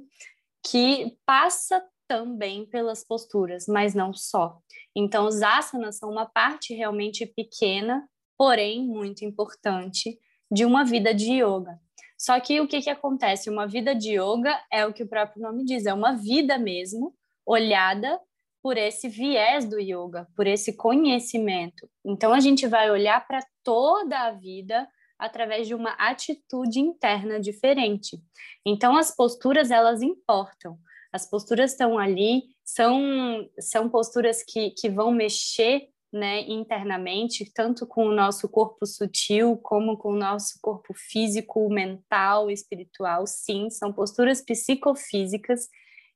que 0.64 1.18
passa 1.26 1.84
também 2.08 2.68
pelas 2.68 3.04
posturas, 3.04 3.66
mas 3.68 3.96
não 3.96 4.14
só. 4.14 4.60
Então, 4.96 5.26
os 5.26 5.42
asanas 5.42 5.98
são 5.98 6.12
uma 6.12 6.28
parte 6.28 6.76
realmente 6.76 7.26
pequena, 7.26 8.08
porém 8.38 8.86
muito 8.86 9.26
importante, 9.26 10.16
de 10.52 10.64
uma 10.64 10.86
vida 10.86 11.12
de 11.12 11.42
yoga. 11.42 11.80
Só 12.20 12.38
que 12.42 12.60
o 12.60 12.68
que, 12.68 12.82
que 12.82 12.90
acontece? 12.90 13.50
Uma 13.50 13.66
vida 13.66 13.96
de 13.96 14.20
yoga 14.20 14.54
é 14.70 14.86
o 14.86 14.92
que 14.92 15.04
o 15.04 15.08
próprio 15.08 15.42
nome 15.42 15.64
diz, 15.64 15.86
é 15.86 15.94
uma 15.94 16.12
vida 16.12 16.58
mesmo, 16.58 17.16
olhada 17.46 18.20
por 18.62 18.78
esse 18.78 19.08
viés 19.08 19.64
do 19.64 19.80
yoga, 19.80 20.28
por 20.36 20.46
esse 20.46 20.76
conhecimento. 20.76 21.90
Então, 22.06 22.34
a 22.34 22.42
gente 22.42 22.68
vai 22.68 22.92
olhar 22.92 23.26
para 23.26 23.40
toda 23.64 24.20
a 24.20 24.32
vida 24.32 24.86
através 25.18 25.66
de 25.66 25.74
uma 25.74 25.92
atitude 25.92 26.82
interna 26.82 27.40
diferente. 27.40 28.22
Então, 28.66 28.98
as 28.98 29.16
posturas, 29.16 29.72
elas 29.72 30.02
importam. 30.02 30.78
As 31.14 31.28
posturas 31.28 31.72
estão 31.72 31.98
ali, 31.98 32.44
são, 32.66 33.50
são 33.60 33.90
posturas 33.90 34.44
que, 34.44 34.72
que 34.72 34.90
vão 34.90 35.10
mexer 35.10 35.88
né, 36.12 36.42
internamente, 36.42 37.52
tanto 37.54 37.86
com 37.86 38.06
o 38.06 38.14
nosso 38.14 38.50
corpo 38.50 38.86
sutil, 38.86 39.58
como 39.58 39.98
com 39.98 40.14
o 40.14 40.18
nosso 40.18 40.60
corpo 40.62 40.94
físico, 40.94 41.70
mental, 41.70 42.50
espiritual. 42.50 43.28
Sim, 43.28 43.70
são 43.70 43.94
posturas 43.94 44.42
psicofísicas 44.42 45.68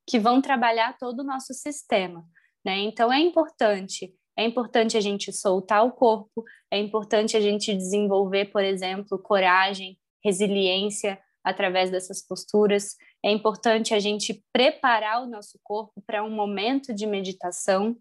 que 0.06 0.18
vão 0.18 0.40
trabalhar 0.42 0.98
todo 0.98 1.20
o 1.20 1.24
nosso 1.24 1.54
sistema. 1.54 2.24
Né? 2.64 2.78
Então, 2.80 3.12
é 3.12 3.20
importante. 3.20 4.14
É 4.36 4.44
importante 4.44 4.96
a 4.96 5.00
gente 5.00 5.32
soltar 5.32 5.84
o 5.86 5.92
corpo, 5.92 6.42
é 6.70 6.78
importante 6.78 7.36
a 7.36 7.40
gente 7.40 7.72
desenvolver, 7.72 8.46
por 8.46 8.64
exemplo, 8.64 9.16
coragem, 9.16 9.96
resiliência 10.24 11.20
através 11.44 11.90
dessas 11.90 12.26
posturas. 12.26 12.96
É 13.24 13.30
importante 13.30 13.94
a 13.94 14.00
gente 14.00 14.42
preparar 14.52 15.22
o 15.22 15.26
nosso 15.26 15.58
corpo 15.62 16.02
para 16.04 16.24
um 16.24 16.30
momento 16.30 16.92
de 16.92 17.06
meditação. 17.06 17.96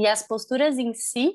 E 0.00 0.06
as 0.06 0.26
posturas 0.26 0.78
em 0.78 0.94
si, 0.94 1.34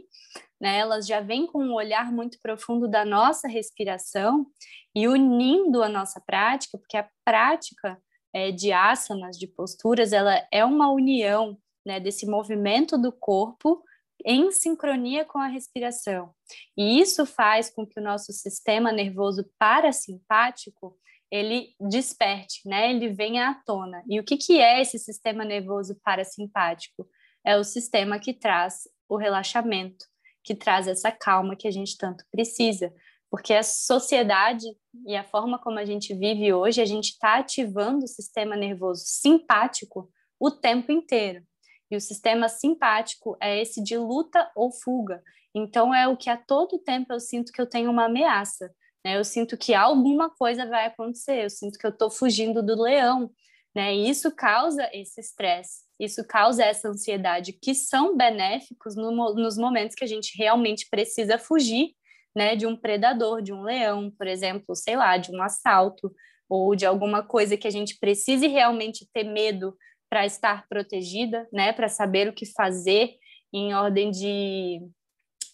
né, 0.60 0.80
elas 0.80 1.06
já 1.06 1.20
vêm 1.20 1.46
com 1.46 1.64
um 1.64 1.76
olhar 1.76 2.12
muito 2.12 2.40
profundo 2.42 2.88
da 2.88 3.06
nossa 3.06 3.48
respiração 3.48 4.48
e 4.96 5.08
unindo 5.08 5.84
a 5.84 5.88
nossa 5.88 6.20
prática, 6.20 6.76
porque 6.76 6.98
a 6.98 7.08
prática 7.24 8.02
é, 8.34 8.50
de 8.50 8.72
asanas, 8.72 9.38
de 9.38 9.46
posturas, 9.46 10.12
ela 10.12 10.44
é 10.52 10.66
uma 10.66 10.92
união 10.92 11.56
né, 11.86 12.00
desse 12.00 12.26
movimento 12.26 12.98
do 12.98 13.12
corpo 13.12 13.84
em 14.26 14.52
sincronia 14.52 15.24
com 15.26 15.38
a 15.38 15.46
respiração. 15.46 16.34
E 16.76 17.00
isso 17.00 17.24
faz 17.24 17.70
com 17.70 17.86
que 17.86 18.00
o 18.00 18.04
nosso 18.04 18.34
sistema 18.34 18.92
nervoso 18.92 19.48
parasimpático 19.60 20.98
ele 21.30 21.76
desperte, 21.80 22.68
né? 22.68 22.90
Ele 22.90 23.10
venha 23.10 23.50
à 23.50 23.54
tona. 23.54 24.04
E 24.10 24.20
o 24.20 24.24
que, 24.24 24.38
que 24.38 24.60
é 24.60 24.82
esse 24.82 24.98
sistema 24.98 25.46
nervoso 25.46 25.96
parasimpático? 26.04 27.08
É 27.46 27.58
o 27.58 27.64
sistema 27.64 28.20
que 28.20 28.34
traz 28.34 28.88
o 29.08 29.18
relaxamento, 29.18 30.06
que 30.44 30.56
traz 30.56 30.88
essa 30.88 31.12
calma 31.12 31.56
que 31.56 31.68
a 31.68 31.72
gente 31.72 31.98
tanto 31.98 32.24
precisa. 32.32 32.92
Porque 33.30 33.54
a 33.54 33.64
sociedade 33.64 34.66
e 35.06 35.16
a 35.16 35.24
forma 35.24 35.60
como 35.60 35.78
a 35.78 35.86
gente 35.86 36.14
vive 36.14 36.54
hoje, 36.54 36.82
a 36.82 36.86
gente 36.86 37.10
está 37.10 37.38
ativando 37.38 38.06
o 38.06 38.08
sistema 38.08 38.56
nervoso 38.56 39.04
simpático 39.06 40.10
o 40.40 40.52
tempo 40.52 40.92
inteiro. 40.92 41.44
E 41.90 41.96
o 41.96 42.02
sistema 42.02 42.50
simpático 42.50 43.38
é 43.42 43.62
esse 43.62 43.84
de 43.84 43.98
luta 43.98 44.52
ou 44.56 44.72
fuga. 44.72 45.22
Então, 45.54 45.94
é 45.94 46.08
o 46.08 46.18
que 46.18 46.30
a 46.30 46.38
todo 46.38 46.80
tempo 46.80 47.14
eu 47.14 47.20
sinto 47.20 47.52
que 47.52 47.62
eu 47.62 47.68
tenho 47.68 47.92
uma 47.92 48.06
ameaça. 48.06 48.74
Né? 49.04 49.18
Eu 49.18 49.24
sinto 49.24 49.58
que 49.58 49.74
alguma 49.74 50.30
coisa 50.30 50.66
vai 50.66 50.88
acontecer, 50.88 51.44
eu 51.44 51.50
sinto 51.50 51.78
que 51.78 51.86
eu 51.86 51.92
estou 51.92 52.10
fugindo 52.10 52.64
do 52.64 52.82
leão. 52.82 53.32
Né? 53.74 53.96
E 53.96 54.10
isso 54.10 54.32
causa 54.36 54.90
esse 54.94 55.20
estresse, 55.20 55.85
isso 56.00 56.26
causa 56.28 56.64
essa 56.64 56.90
ansiedade, 56.90 57.54
que 57.54 57.74
são 57.74 58.16
benéficos 58.18 58.96
no, 58.96 59.12
nos 59.34 59.58
momentos 59.58 59.96
que 59.96 60.04
a 60.04 60.08
gente 60.08 60.38
realmente 60.38 60.88
precisa 60.90 61.38
fugir 61.38 61.92
né, 62.36 62.56
de 62.56 62.68
um 62.68 62.76
predador, 62.76 63.42
de 63.42 63.54
um 63.54 63.64
leão, 63.64 64.12
por 64.12 64.28
exemplo, 64.28 64.76
sei 64.76 64.98
lá, 64.98 65.18
de 65.18 65.32
um 65.32 65.42
assalto, 65.42 66.14
ou 66.50 66.76
de 66.76 66.86
alguma 66.86 67.24
coisa 67.24 67.58
que 67.58 67.68
a 67.68 67.72
gente 67.72 67.98
precise 67.98 68.48
realmente 68.48 69.08
ter 69.14 69.24
medo 69.24 69.76
para 70.10 70.26
estar 70.26 70.68
protegida, 70.68 71.48
né, 71.52 71.74
para 71.74 71.88
saber 71.88 72.28
o 72.28 72.34
que 72.34 72.46
fazer 72.46 73.16
em 73.54 73.74
ordem 73.74 74.12
de 74.12 74.82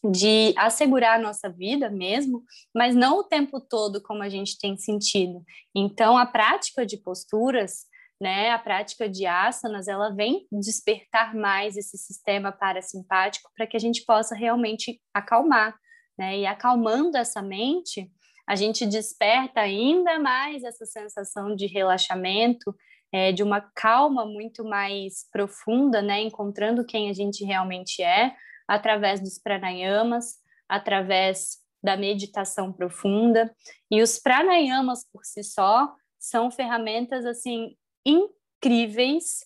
de 0.04 0.52
assegurar 0.58 1.20
a 1.20 1.22
nossa 1.22 1.48
vida 1.48 1.88
mesmo, 1.90 2.44
mas 2.74 2.96
não 2.96 3.20
o 3.20 3.24
tempo 3.24 3.62
todo 3.62 4.02
como 4.02 4.24
a 4.24 4.30
gente 4.30 4.58
tem 4.58 4.76
sentido. 4.76 5.44
Então, 5.76 6.18
a 6.18 6.26
prática 6.26 6.86
de 6.86 6.98
posturas, 6.98 7.86
né, 8.22 8.52
a 8.52 8.60
prática 8.60 9.10
de 9.10 9.26
asanas, 9.26 9.88
ela 9.88 10.14
vem 10.14 10.46
despertar 10.52 11.34
mais 11.34 11.76
esse 11.76 11.98
sistema 11.98 12.52
parasimpático 12.52 13.50
para 13.58 13.66
que 13.66 13.76
a 13.76 13.80
gente 13.80 14.06
possa 14.06 14.36
realmente 14.36 15.02
acalmar, 15.12 15.76
né? 16.16 16.38
E 16.38 16.46
acalmando 16.46 17.18
essa 17.18 17.42
mente, 17.42 18.12
a 18.48 18.56
gente 18.56 18.86
desperta 18.86 19.62
ainda 19.62 20.20
mais 20.20 20.64
essa 20.64 20.86
sensação 20.86 21.56
de 21.56 21.66
relaxamento, 21.66 22.76
é, 23.12 23.32
de 23.32 23.42
uma 23.42 23.60
calma 23.74 24.24
muito 24.24 24.64
mais 24.64 25.28
profunda, 25.32 26.00
né? 26.00 26.22
Encontrando 26.22 26.86
quem 26.86 27.10
a 27.10 27.14
gente 27.14 27.44
realmente 27.44 28.04
é, 28.04 28.36
através 28.68 29.20
dos 29.20 29.40
pranayamas, 29.40 30.36
através 30.70 31.58
da 31.84 31.98
meditação 31.98 32.72
profunda. 32.72 33.52
E 33.90 34.00
os 34.00 34.20
pranayamas 34.20 35.10
por 35.12 35.26
si 35.26 35.44
só 35.44 35.92
são 36.20 36.52
ferramentas 36.52 37.26
assim 37.26 37.76
incríveis 38.06 39.46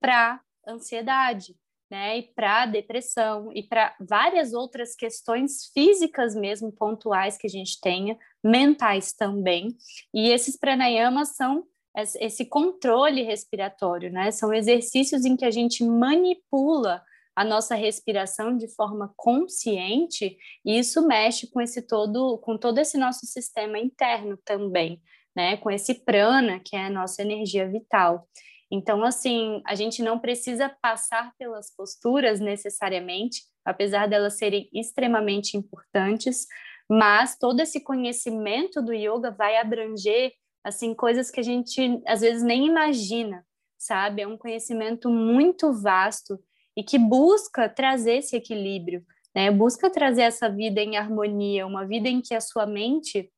para 0.00 0.40
ansiedade, 0.66 1.56
né? 1.90 2.18
E 2.18 2.22
para 2.22 2.66
depressão 2.66 3.50
e 3.52 3.62
para 3.62 3.94
várias 4.00 4.52
outras 4.52 4.94
questões 4.94 5.66
físicas 5.74 6.34
mesmo 6.34 6.72
pontuais 6.72 7.36
que 7.36 7.46
a 7.46 7.50
gente 7.50 7.80
tenha, 7.80 8.18
mentais 8.42 9.12
também. 9.12 9.76
E 10.12 10.28
esses 10.28 10.56
pranayamas 10.56 11.36
são 11.36 11.66
esse 11.94 12.46
controle 12.46 13.22
respiratório, 13.22 14.10
né? 14.10 14.30
São 14.30 14.52
exercícios 14.52 15.24
em 15.24 15.36
que 15.36 15.44
a 15.44 15.50
gente 15.50 15.84
manipula 15.84 17.02
a 17.34 17.44
nossa 17.44 17.74
respiração 17.74 18.56
de 18.56 18.68
forma 18.68 19.12
consciente, 19.16 20.36
e 20.64 20.78
isso 20.78 21.06
mexe 21.06 21.46
com 21.50 21.60
esse 21.60 21.82
todo, 21.82 22.38
com 22.38 22.58
todo 22.58 22.78
esse 22.78 22.98
nosso 22.98 23.26
sistema 23.26 23.78
interno 23.78 24.36
também, 24.44 25.00
né? 25.34 25.56
Com 25.56 25.70
esse 25.70 25.94
prana, 26.04 26.60
que 26.60 26.76
é 26.76 26.86
a 26.86 26.90
nossa 26.90 27.22
energia 27.22 27.68
vital. 27.68 28.28
Então, 28.70 29.04
assim, 29.04 29.62
a 29.66 29.74
gente 29.74 30.02
não 30.02 30.18
precisa 30.18 30.74
passar 30.80 31.32
pelas 31.38 31.74
posturas 31.74 32.40
necessariamente, 32.40 33.42
apesar 33.64 34.08
delas 34.08 34.38
serem 34.38 34.68
extremamente 34.72 35.56
importantes, 35.56 36.46
mas 36.88 37.36
todo 37.38 37.60
esse 37.60 37.80
conhecimento 37.80 38.80
do 38.82 38.92
yoga 38.92 39.30
vai 39.30 39.56
abranger 39.56 40.32
assim 40.64 40.94
coisas 40.94 41.30
que 41.30 41.40
a 41.40 41.42
gente 41.42 42.00
às 42.06 42.20
vezes 42.20 42.42
nem 42.42 42.66
imagina, 42.66 43.44
sabe? 43.78 44.22
É 44.22 44.26
um 44.26 44.38
conhecimento 44.38 45.10
muito 45.10 45.72
vasto 45.72 46.38
e 46.76 46.82
que 46.82 46.98
busca 46.98 47.68
trazer 47.68 48.18
esse 48.18 48.36
equilíbrio, 48.36 49.04
né? 49.34 49.50
Busca 49.50 49.90
trazer 49.90 50.22
essa 50.22 50.48
vida 50.48 50.80
em 50.80 50.96
harmonia, 50.96 51.66
uma 51.66 51.86
vida 51.86 52.08
em 52.08 52.20
que 52.20 52.34
a 52.34 52.40
sua 52.40 52.64
mente 52.64 53.30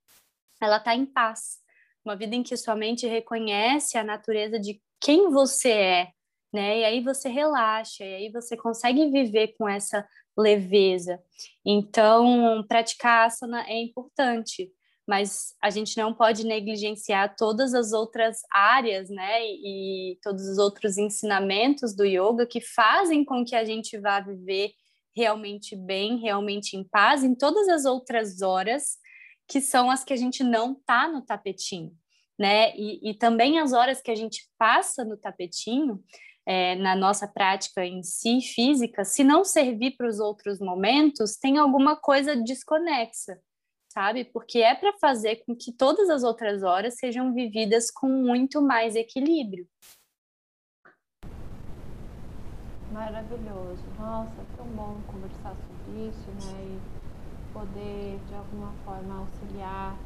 ela 0.62 0.76
está 0.76 0.94
em 0.94 1.04
paz, 1.06 1.58
uma 2.04 2.16
vida 2.16 2.34
em 2.34 2.42
que 2.42 2.56
sua 2.56 2.76
mente 2.76 3.06
reconhece 3.06 3.96
a 3.96 4.04
natureza 4.04 4.58
de 4.58 4.80
quem 5.00 5.30
você 5.30 5.70
é, 5.70 6.08
né? 6.52 6.80
E 6.80 6.84
aí 6.84 7.00
você 7.02 7.28
relaxa, 7.28 8.04
e 8.04 8.14
aí 8.14 8.30
você 8.30 8.56
consegue 8.56 9.10
viver 9.10 9.54
com 9.58 9.68
essa 9.68 10.06
leveza. 10.36 11.20
Então, 11.64 12.64
praticar 12.68 13.26
asana 13.26 13.64
é 13.68 13.80
importante 13.80 14.70
mas 15.06 15.54
a 15.62 15.70
gente 15.70 15.96
não 15.96 16.14
pode 16.14 16.46
negligenciar 16.46 17.36
todas 17.36 17.74
as 17.74 17.92
outras 17.92 18.38
áreas, 18.50 19.10
né, 19.10 19.44
e 19.44 20.18
todos 20.22 20.48
os 20.48 20.58
outros 20.58 20.96
ensinamentos 20.96 21.94
do 21.94 22.04
yoga 22.04 22.46
que 22.46 22.60
fazem 22.60 23.24
com 23.24 23.44
que 23.44 23.54
a 23.54 23.64
gente 23.64 23.98
vá 23.98 24.20
viver 24.20 24.72
realmente 25.14 25.76
bem, 25.76 26.18
realmente 26.18 26.76
em 26.76 26.82
paz 26.82 27.22
em 27.22 27.34
todas 27.34 27.68
as 27.68 27.84
outras 27.84 28.40
horas 28.42 28.96
que 29.48 29.60
são 29.60 29.90
as 29.90 30.04
que 30.04 30.12
a 30.12 30.16
gente 30.16 30.42
não 30.42 30.74
tá 30.74 31.08
no 31.08 31.22
tapetinho, 31.22 31.92
né, 32.38 32.74
e, 32.76 33.10
e 33.10 33.14
também 33.14 33.58
as 33.58 33.72
horas 33.72 34.00
que 34.00 34.10
a 34.10 34.14
gente 34.14 34.48
passa 34.58 35.04
no 35.04 35.16
tapetinho, 35.16 36.02
é, 36.46 36.74
na 36.76 36.94
nossa 36.94 37.26
prática 37.26 37.84
em 37.84 38.02
si, 38.02 38.40
física, 38.40 39.04
se 39.04 39.24
não 39.24 39.44
servir 39.44 39.96
para 39.96 40.08
os 40.08 40.18
outros 40.18 40.60
momentos, 40.60 41.36
tem 41.36 41.58
alguma 41.58 41.96
coisa 41.96 42.36
desconexa, 42.36 43.40
sabe? 43.88 44.24
Porque 44.24 44.58
é 44.58 44.74
para 44.74 44.92
fazer 44.98 45.44
com 45.46 45.56
que 45.56 45.72
todas 45.72 46.10
as 46.10 46.22
outras 46.22 46.62
horas 46.62 46.96
sejam 46.96 47.32
vividas 47.32 47.90
com 47.90 48.08
muito 48.08 48.60
mais 48.60 48.94
equilíbrio. 48.94 49.66
Maravilhoso. 52.92 53.82
Nossa, 53.98 54.44
tão 54.56 54.66
bom 54.66 55.00
conversar 55.08 55.56
sobre 55.56 56.08
isso, 56.08 56.30
né? 56.30 56.64
E 56.64 56.93
poder, 57.54 58.20
de 58.26 58.34
alguma 58.34 58.72
forma, 58.84 59.20
auxiliar 59.20 59.96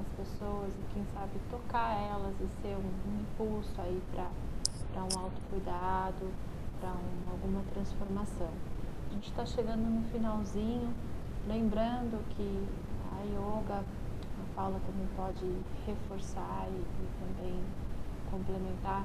as 0.00 0.06
pessoas 0.16 0.72
e, 0.72 0.94
quem 0.94 1.04
sabe, 1.12 1.32
tocar 1.50 1.90
elas 2.00 2.34
e 2.40 2.48
ser 2.62 2.76
um, 2.76 3.10
um 3.10 3.20
impulso 3.20 3.74
aí 3.78 4.00
para 4.12 5.02
um 5.02 5.18
autocuidado, 5.18 6.30
para 6.80 6.90
um, 6.90 7.30
alguma 7.30 7.62
transformação. 7.72 8.50
A 9.10 9.14
gente 9.14 9.28
está 9.28 9.44
chegando 9.44 9.82
no 9.82 10.08
finalzinho, 10.10 10.94
lembrando 11.46 12.24
que 12.30 12.68
a 13.12 13.22
yoga, 13.24 13.80
a 13.80 14.54
Paula 14.54 14.80
também 14.86 15.08
pode 15.16 15.44
reforçar 15.84 16.68
e, 16.70 16.80
e 16.80 17.08
também 17.18 17.60
complementar, 18.30 19.04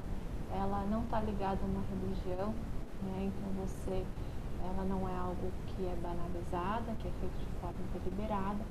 ela 0.52 0.84
não 0.90 1.02
está 1.02 1.20
ligada 1.20 1.58
a 1.62 1.66
uma 1.66 1.82
religião, 1.88 2.54
né? 3.02 3.30
então 3.30 3.64
você, 3.64 4.04
ela 4.64 4.84
não 4.84 5.08
é 5.08 5.16
algo 5.16 5.50
que 5.66 5.86
é 5.86 5.96
banalizada, 6.02 6.92
que 6.98 7.08
é 7.08 7.10
feito 7.20 7.38
de 7.38 7.60
forma 7.60 7.78
deliberada, 7.92 8.64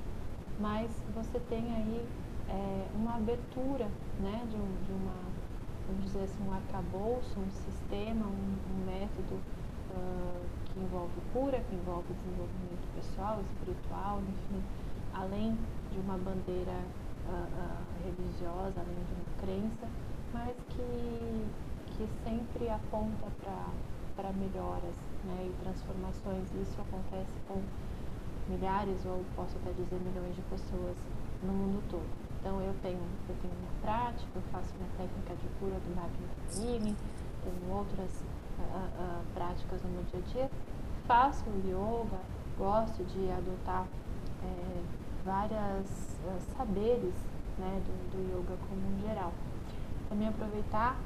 mas 0.58 0.90
você 1.14 1.40
tem 1.48 1.74
aí 1.74 2.06
é, 2.48 2.86
uma 2.94 3.16
abertura 3.16 3.88
né? 4.20 4.46
de, 4.50 4.56
um, 4.56 4.84
de 4.84 4.92
uma, 4.92 5.14
vamos 5.88 6.04
dizer 6.04 6.24
assim, 6.24 6.42
um 6.46 6.52
arcabouço, 6.52 7.38
um 7.38 7.50
sistema, 7.50 8.26
um, 8.26 8.56
um 8.70 8.86
método 8.86 9.34
uh, 9.34 10.44
que 10.66 10.80
envolve 10.80 11.20
cura, 11.32 11.60
que 11.60 11.74
envolve 11.74 12.12
desenvolvimento 12.12 12.86
pessoal, 12.94 13.40
espiritual, 13.40 14.20
enfim, 14.20 14.62
além 15.14 15.58
de 15.92 15.98
uma 15.98 16.18
bandeira 16.18 16.76
uh, 17.26 17.32
uh, 17.32 18.04
religiosa, 18.04 18.80
além 18.80 19.02
de 19.04 19.14
uma 19.14 19.40
crença, 19.40 19.88
mas 20.32 20.54
que, 20.68 21.46
que 21.96 22.08
sempre 22.24 22.68
aponta 22.68 23.26
para 24.16 24.32
melhoras 24.32 24.94
né, 25.24 25.50
e 25.50 25.62
transformações. 25.62 26.48
Isso 26.54 26.80
acontece 26.80 27.32
com 27.46 27.62
milhares, 28.48 29.04
ou 29.06 29.24
posso 29.36 29.56
até 29.58 29.72
dizer 29.72 29.98
milhões 30.00 30.34
de 30.34 30.42
pessoas 30.42 30.96
no 31.42 31.52
mundo 31.52 31.82
todo. 31.90 32.08
Então 32.40 32.60
eu 32.60 32.74
tenho, 32.82 33.00
eu 33.28 33.36
tenho 33.42 33.54
minha 33.54 33.72
prática, 33.82 34.30
eu 34.34 34.42
faço 34.50 34.74
minha 34.76 34.88
técnica 34.96 35.34
de 35.36 35.48
cura 35.58 35.76
do 35.78 35.94
Magna 35.94 36.28
tenho 37.44 37.74
outras 37.74 38.22
uh, 38.58 39.24
práticas 39.34 39.82
no 39.82 39.90
meu 39.90 40.02
dia 40.04 40.20
a 40.20 40.32
dia, 40.32 40.50
faço 41.06 41.44
yoga, 41.64 42.18
gosto 42.58 43.04
de 43.04 43.30
adotar 43.30 43.86
é, 44.42 44.82
várias 45.24 46.18
uh, 46.24 46.56
saberes 46.56 47.14
né, 47.58 47.82
do, 47.84 48.10
do 48.10 48.38
yoga 48.38 48.56
como 48.68 48.96
um 48.96 49.00
geral. 49.00 49.32
Também 50.08 50.28
aproveitar 50.28 50.96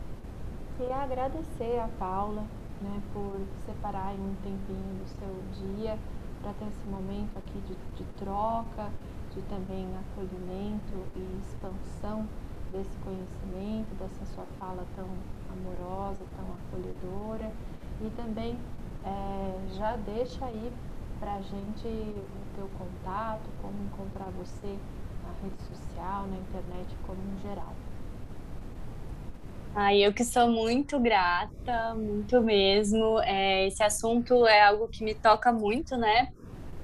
e 0.81 0.92
agradecer 0.92 1.79
a 1.79 1.88
Paula 1.98 2.44
né, 2.81 3.03
por 3.13 3.41
separar 3.67 4.15
um 4.15 4.35
tempinho 4.43 4.99
do 4.99 5.09
seu 5.19 5.71
dia 5.71 5.99
para 6.43 6.53
ter 6.55 6.67
esse 6.67 6.87
momento 6.89 7.37
aqui 7.39 7.59
de, 7.61 7.75
de 7.97 8.05
troca, 8.19 8.91
de 9.35 9.41
também 9.43 9.89
acolhimento 9.97 10.93
e 11.17 11.41
expansão 11.41 12.29
desse 12.71 12.97
conhecimento, 12.99 13.95
dessa 13.99 14.25
sua 14.27 14.45
fala 14.59 14.85
tão 14.97 15.09
amorosa, 15.51 16.25
tão 16.37 16.47
acolhedora 16.55 17.53
e 18.01 18.11
também 18.11 18.59
é, 19.05 19.75
já 19.75 19.97
deixa 19.97 20.45
aí 20.45 20.73
para 21.21 21.35
a 21.35 21.41
gente 21.41 21.87
o 21.87 22.57
teu 22.57 22.69
contato, 22.77 23.49
como 23.63 23.75
encontrar 23.85 24.31
você 24.37 24.79
na 25.23 25.33
rede 25.43 25.63
social, 25.63 26.27
na 26.27 26.37
internet, 26.37 26.97
como 27.07 27.19
em 27.19 27.39
geral. 27.41 27.73
Ai, 29.77 30.07
eu 30.07 30.15
que 30.15 30.25
sou 30.25 30.49
muito 30.49 31.01
grata, 31.01 31.95
muito 31.97 32.41
mesmo. 32.41 33.19
É, 33.23 33.67
esse 33.67 33.83
assunto 33.83 34.47
é 34.47 34.63
algo 34.63 34.87
que 34.87 35.03
me 35.03 35.17
toca 35.17 35.53
muito, 35.53 35.97
né? 35.97 36.29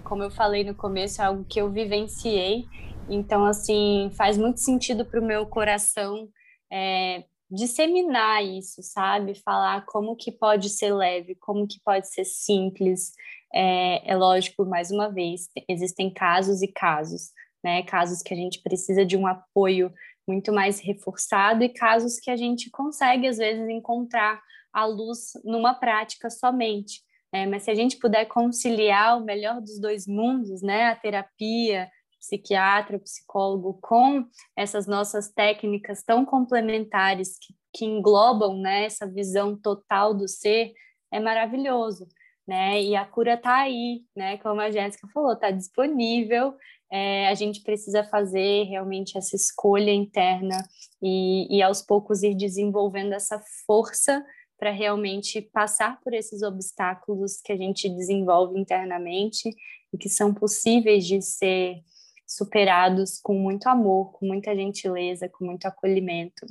Como 0.02 0.24
eu 0.24 0.30
falei 0.30 0.64
no 0.64 0.74
começo, 0.74 1.22
é 1.22 1.26
algo 1.26 1.44
que 1.44 1.60
eu 1.60 1.70
vivenciei. 1.70 2.64
Então, 3.08 3.44
assim, 3.44 4.10
faz 4.16 4.36
muito 4.36 4.58
sentido 4.58 5.04
para 5.04 5.20
o 5.20 5.24
meu 5.24 5.46
coração 5.46 6.28
é, 6.68 7.22
disseminar 7.48 8.44
isso, 8.44 8.82
sabe? 8.82 9.36
Falar 9.36 9.84
como 9.86 10.16
que 10.16 10.32
pode 10.32 10.68
ser 10.68 10.92
leve, 10.92 11.36
como 11.36 11.68
que 11.68 11.78
pode 11.84 12.08
ser 12.08 12.24
simples. 12.24 13.12
É, 13.54 14.12
é 14.12 14.16
lógico, 14.16 14.64
mais 14.64 14.90
uma 14.90 15.08
vez, 15.08 15.48
existem 15.68 16.12
casos 16.12 16.60
e 16.60 16.66
casos, 16.66 17.30
né? 17.62 17.84
Casos 17.84 18.20
que 18.20 18.34
a 18.34 18.36
gente 18.36 18.60
precisa 18.60 19.06
de 19.06 19.16
um 19.16 19.28
apoio 19.28 19.92
muito 20.30 20.52
mais 20.52 20.78
reforçado 20.78 21.64
e 21.64 21.68
casos 21.68 22.20
que 22.20 22.30
a 22.30 22.36
gente 22.36 22.70
consegue, 22.70 23.26
às 23.26 23.38
vezes, 23.38 23.68
encontrar 23.68 24.40
a 24.72 24.86
luz 24.86 25.32
numa 25.44 25.74
prática 25.74 26.30
somente. 26.30 27.02
Né? 27.32 27.46
Mas 27.46 27.64
se 27.64 27.70
a 27.70 27.74
gente 27.74 27.98
puder 27.98 28.26
conciliar 28.26 29.18
o 29.18 29.24
melhor 29.24 29.60
dos 29.60 29.80
dois 29.80 30.06
mundos, 30.06 30.62
né? 30.62 30.86
A 30.86 30.96
terapia, 30.96 31.90
psiquiatra, 32.20 32.98
psicólogo, 33.00 33.78
com 33.82 34.24
essas 34.56 34.86
nossas 34.86 35.32
técnicas 35.32 36.04
tão 36.04 36.24
complementares 36.24 37.36
que, 37.38 37.54
que 37.74 37.84
englobam 37.84 38.60
né, 38.60 38.84
essa 38.84 39.06
visão 39.06 39.56
total 39.56 40.14
do 40.14 40.28
ser, 40.28 40.72
é 41.12 41.18
maravilhoso. 41.18 42.06
Né? 42.46 42.82
E 42.82 42.96
a 42.96 43.04
cura 43.04 43.34
está 43.34 43.56
aí, 43.56 44.02
né? 44.14 44.38
Como 44.38 44.60
a 44.60 44.70
Jéssica 44.70 45.08
falou, 45.12 45.32
está 45.32 45.50
disponível. 45.50 46.54
É, 46.92 47.28
a 47.28 47.34
gente 47.34 47.62
precisa 47.62 48.02
fazer 48.02 48.64
realmente 48.64 49.16
essa 49.16 49.36
escolha 49.36 49.92
interna 49.92 50.56
e, 51.00 51.56
e 51.56 51.62
aos 51.62 51.82
poucos 51.82 52.22
ir 52.22 52.34
desenvolvendo 52.34 53.12
essa 53.12 53.40
força 53.66 54.24
para 54.58 54.70
realmente 54.70 55.40
passar 55.40 56.00
por 56.00 56.12
esses 56.12 56.42
obstáculos 56.42 57.40
que 57.40 57.52
a 57.52 57.56
gente 57.56 57.88
desenvolve 57.88 58.58
internamente 58.58 59.48
e 59.92 59.96
que 59.96 60.08
são 60.08 60.34
possíveis 60.34 61.06
de 61.06 61.22
ser 61.22 61.82
superados 62.26 63.18
com 63.22 63.34
muito 63.34 63.68
amor, 63.68 64.12
com 64.12 64.26
muita 64.26 64.54
gentileza, 64.54 65.28
com 65.28 65.44
muito 65.44 65.66
acolhimento. 65.66 66.46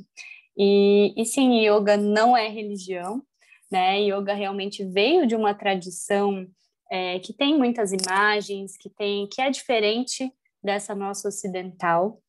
E, 0.56 1.14
e 1.16 1.24
sim, 1.24 1.64
yoga 1.64 1.96
não 1.96 2.36
é 2.36 2.48
religião, 2.48 3.22
né? 3.70 4.00
Yoga 4.02 4.34
realmente 4.34 4.84
veio 4.84 5.26
de 5.26 5.36
uma 5.36 5.54
tradição 5.54 6.46
é, 6.90 7.20
que 7.20 7.32
tem 7.32 7.56
muitas 7.56 7.92
imagens, 7.92 8.76
que 8.76 8.90
tem, 8.90 9.26
que 9.28 9.40
é 9.40 9.48
diferente 9.48 10.32
dessa 10.62 10.94
nossa 10.94 11.28
ocidental, 11.28 12.20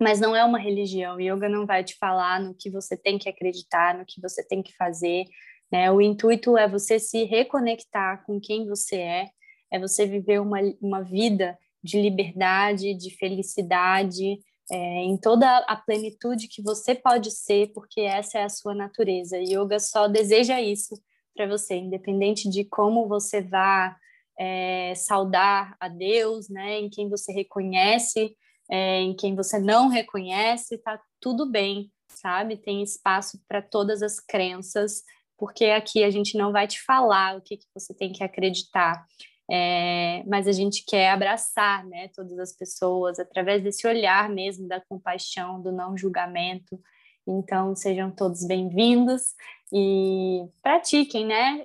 mas 0.00 0.18
não 0.18 0.34
é 0.34 0.42
uma 0.42 0.58
religião. 0.58 1.20
Yoga 1.20 1.48
não 1.48 1.66
vai 1.66 1.84
te 1.84 1.94
falar 1.96 2.40
no 2.40 2.54
que 2.54 2.70
você 2.70 2.96
tem 2.96 3.18
que 3.18 3.28
acreditar, 3.28 3.96
no 3.96 4.06
que 4.06 4.20
você 4.20 4.42
tem 4.42 4.62
que 4.62 4.74
fazer. 4.74 5.26
Né? 5.70 5.92
O 5.92 6.00
intuito 6.00 6.56
é 6.56 6.66
você 6.66 6.98
se 6.98 7.24
reconectar 7.24 8.24
com 8.24 8.40
quem 8.40 8.66
você 8.66 8.96
é, 8.96 9.30
é 9.70 9.78
você 9.78 10.06
viver 10.06 10.40
uma, 10.40 10.58
uma 10.80 11.02
vida 11.02 11.58
de 11.82 12.00
liberdade, 12.00 12.94
de 12.94 13.10
felicidade, 13.16 14.40
é, 14.70 14.76
em 14.76 15.16
toda 15.16 15.58
a 15.58 15.76
plenitude 15.76 16.48
que 16.48 16.62
você 16.62 16.94
pode 16.94 17.30
ser, 17.30 17.72
porque 17.72 18.00
essa 18.00 18.38
é 18.38 18.44
a 18.44 18.48
sua 18.48 18.74
natureza. 18.74 19.36
Yoga 19.38 19.78
só 19.78 20.08
deseja 20.08 20.60
isso 20.60 20.94
para 21.34 21.46
você, 21.46 21.76
independente 21.76 22.48
de 22.48 22.64
como 22.64 23.08
você 23.08 23.40
vá 23.40 23.96
é, 24.38 24.94
saudar 24.94 25.76
a 25.78 25.88
Deus, 25.88 26.48
né, 26.48 26.80
em 26.80 26.88
quem 26.88 27.08
você 27.08 27.32
reconhece, 27.32 28.36
é, 28.70 29.00
em 29.00 29.14
quem 29.14 29.34
você 29.34 29.58
não 29.58 29.88
reconhece, 29.88 30.78
tá 30.78 31.00
tudo 31.20 31.44
bem, 31.44 31.90
sabe? 32.08 32.56
Tem 32.56 32.82
espaço 32.82 33.38
para 33.48 33.60
todas 33.60 34.02
as 34.02 34.20
crenças, 34.20 35.02
porque 35.36 35.66
aqui 35.66 36.04
a 36.04 36.10
gente 36.10 36.38
não 36.38 36.52
vai 36.52 36.66
te 36.66 36.80
falar 36.82 37.36
o 37.36 37.42
que, 37.42 37.56
que 37.56 37.66
você 37.74 37.92
tem 37.92 38.12
que 38.12 38.22
acreditar. 38.22 39.04
É, 39.52 40.22
mas 40.28 40.46
a 40.46 40.52
gente 40.52 40.84
quer 40.86 41.10
abraçar 41.10 41.84
né, 41.84 42.08
todas 42.14 42.38
as 42.38 42.52
pessoas 42.52 43.18
através 43.18 43.62
desse 43.62 43.84
olhar 43.86 44.30
mesmo 44.30 44.68
da 44.68 44.80
compaixão, 44.88 45.60
do 45.60 45.72
não 45.72 45.96
julgamento. 45.96 46.80
Então, 47.26 47.74
sejam 47.74 48.10
todos 48.10 48.46
bem-vindos 48.46 49.34
e 49.72 50.48
pratiquem, 50.62 51.26
né? 51.26 51.64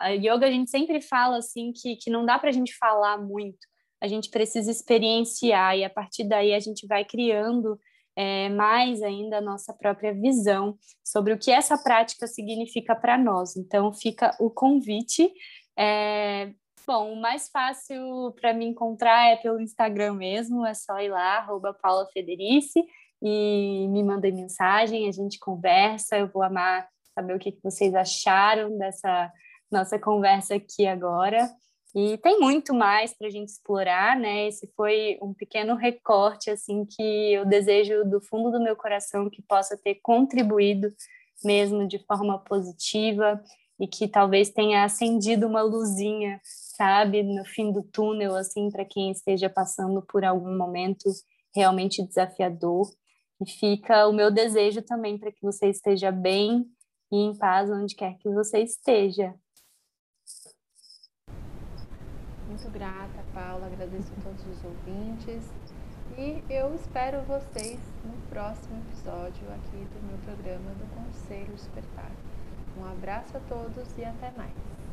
A, 0.00 0.08
yoga 0.08 0.46
a 0.46 0.50
gente 0.50 0.70
sempre 0.70 1.00
fala 1.00 1.38
assim 1.38 1.72
que, 1.72 1.96
que 1.96 2.10
não 2.10 2.24
dá 2.24 2.38
para 2.38 2.50
a 2.50 2.52
gente 2.52 2.76
falar 2.76 3.18
muito, 3.18 3.58
a 4.00 4.08
gente 4.08 4.30
precisa 4.30 4.70
experienciar 4.70 5.76
e 5.76 5.84
a 5.84 5.90
partir 5.90 6.24
daí 6.24 6.52
a 6.52 6.60
gente 6.60 6.86
vai 6.86 7.04
criando 7.04 7.78
é, 8.16 8.48
mais 8.48 9.02
ainda 9.02 9.38
a 9.38 9.42
nossa 9.42 9.72
própria 9.74 10.12
visão 10.12 10.76
sobre 11.04 11.32
o 11.32 11.38
que 11.38 11.50
essa 11.50 11.76
prática 11.76 12.26
significa 12.26 12.94
para 12.96 13.18
nós. 13.18 13.56
Então, 13.56 13.92
fica 13.92 14.34
o 14.40 14.50
convite. 14.50 15.30
É, 15.78 16.50
Bom, 16.86 17.14
o 17.14 17.20
mais 17.20 17.48
fácil 17.48 18.32
para 18.40 18.54
me 18.54 18.64
encontrar 18.64 19.32
é 19.32 19.36
pelo 19.36 19.60
Instagram 19.60 20.14
mesmo, 20.14 20.64
é 20.64 20.72
só 20.72 21.00
ir 21.00 21.08
lá, 21.08 21.38
arroba 21.38 21.74
Paula 21.74 22.06
Federici, 22.12 22.80
e 23.20 23.88
me 23.88 24.04
mandem 24.04 24.32
mensagem, 24.32 25.08
a 25.08 25.10
gente 25.10 25.36
conversa, 25.40 26.16
eu 26.16 26.28
vou 26.28 26.44
amar 26.44 26.86
saber 27.16 27.34
o 27.34 27.38
que, 27.38 27.58
vocês 27.62 27.94
acharam 27.94 28.76
dessa 28.78 29.32
nossa 29.70 29.98
conversa 29.98 30.54
aqui 30.54 30.86
agora. 30.86 31.50
E 31.94 32.18
tem 32.18 32.38
muito 32.38 32.74
mais 32.74 33.16
para 33.16 33.26
a 33.26 33.30
gente 33.30 33.48
explorar, 33.48 34.18
né? 34.18 34.48
Esse 34.48 34.70
foi 34.76 35.18
um 35.22 35.32
pequeno 35.32 35.74
recorte, 35.74 36.50
assim, 36.50 36.84
que 36.84 37.32
eu 37.32 37.46
desejo 37.46 38.04
do 38.04 38.20
fundo 38.20 38.50
do 38.50 38.62
meu 38.62 38.76
coração 38.76 39.30
que 39.30 39.42
possa 39.42 39.76
ter 39.76 39.96
contribuído 40.02 40.92
mesmo 41.42 41.88
de 41.88 41.98
forma 42.06 42.38
positiva 42.38 43.42
e 43.80 43.86
que 43.86 44.08
talvez 44.08 44.50
tenha 44.50 44.84
acendido 44.84 45.46
uma 45.46 45.62
luzinha 45.62 46.40
sabe, 46.76 47.22
no 47.22 47.44
fim 47.44 47.72
do 47.72 47.82
túnel, 47.82 48.36
assim, 48.36 48.70
para 48.70 48.84
quem 48.84 49.10
esteja 49.10 49.48
passando 49.48 50.02
por 50.02 50.24
algum 50.24 50.56
momento 50.56 51.10
realmente 51.54 52.06
desafiador. 52.06 52.88
E 53.40 53.50
fica 53.50 54.06
o 54.06 54.12
meu 54.12 54.30
desejo 54.30 54.82
também 54.82 55.18
para 55.18 55.32
que 55.32 55.42
você 55.42 55.68
esteja 55.68 56.10
bem 56.10 56.66
e 57.12 57.16
em 57.16 57.36
paz 57.36 57.70
onde 57.70 57.94
quer 57.94 58.16
que 58.18 58.28
você 58.28 58.60
esteja. 58.60 59.34
Muito 62.46 62.70
grata, 62.70 63.24
Paula. 63.34 63.66
Agradeço 63.66 64.12
a 64.18 64.22
todos 64.22 64.46
os 64.46 64.64
ouvintes. 64.64 65.52
E 66.16 66.42
eu 66.48 66.74
espero 66.74 67.20
vocês 67.22 67.80
no 68.04 68.16
próximo 68.30 68.78
episódio 68.88 69.46
aqui 69.52 69.76
do 69.76 70.06
meu 70.06 70.18
programa 70.18 70.70
do 70.74 70.86
Conselho 70.94 71.52
Despertar. 71.52 72.12
Um 72.78 72.84
abraço 72.84 73.36
a 73.36 73.40
todos 73.40 73.98
e 73.98 74.04
até 74.04 74.30
mais. 74.32 74.85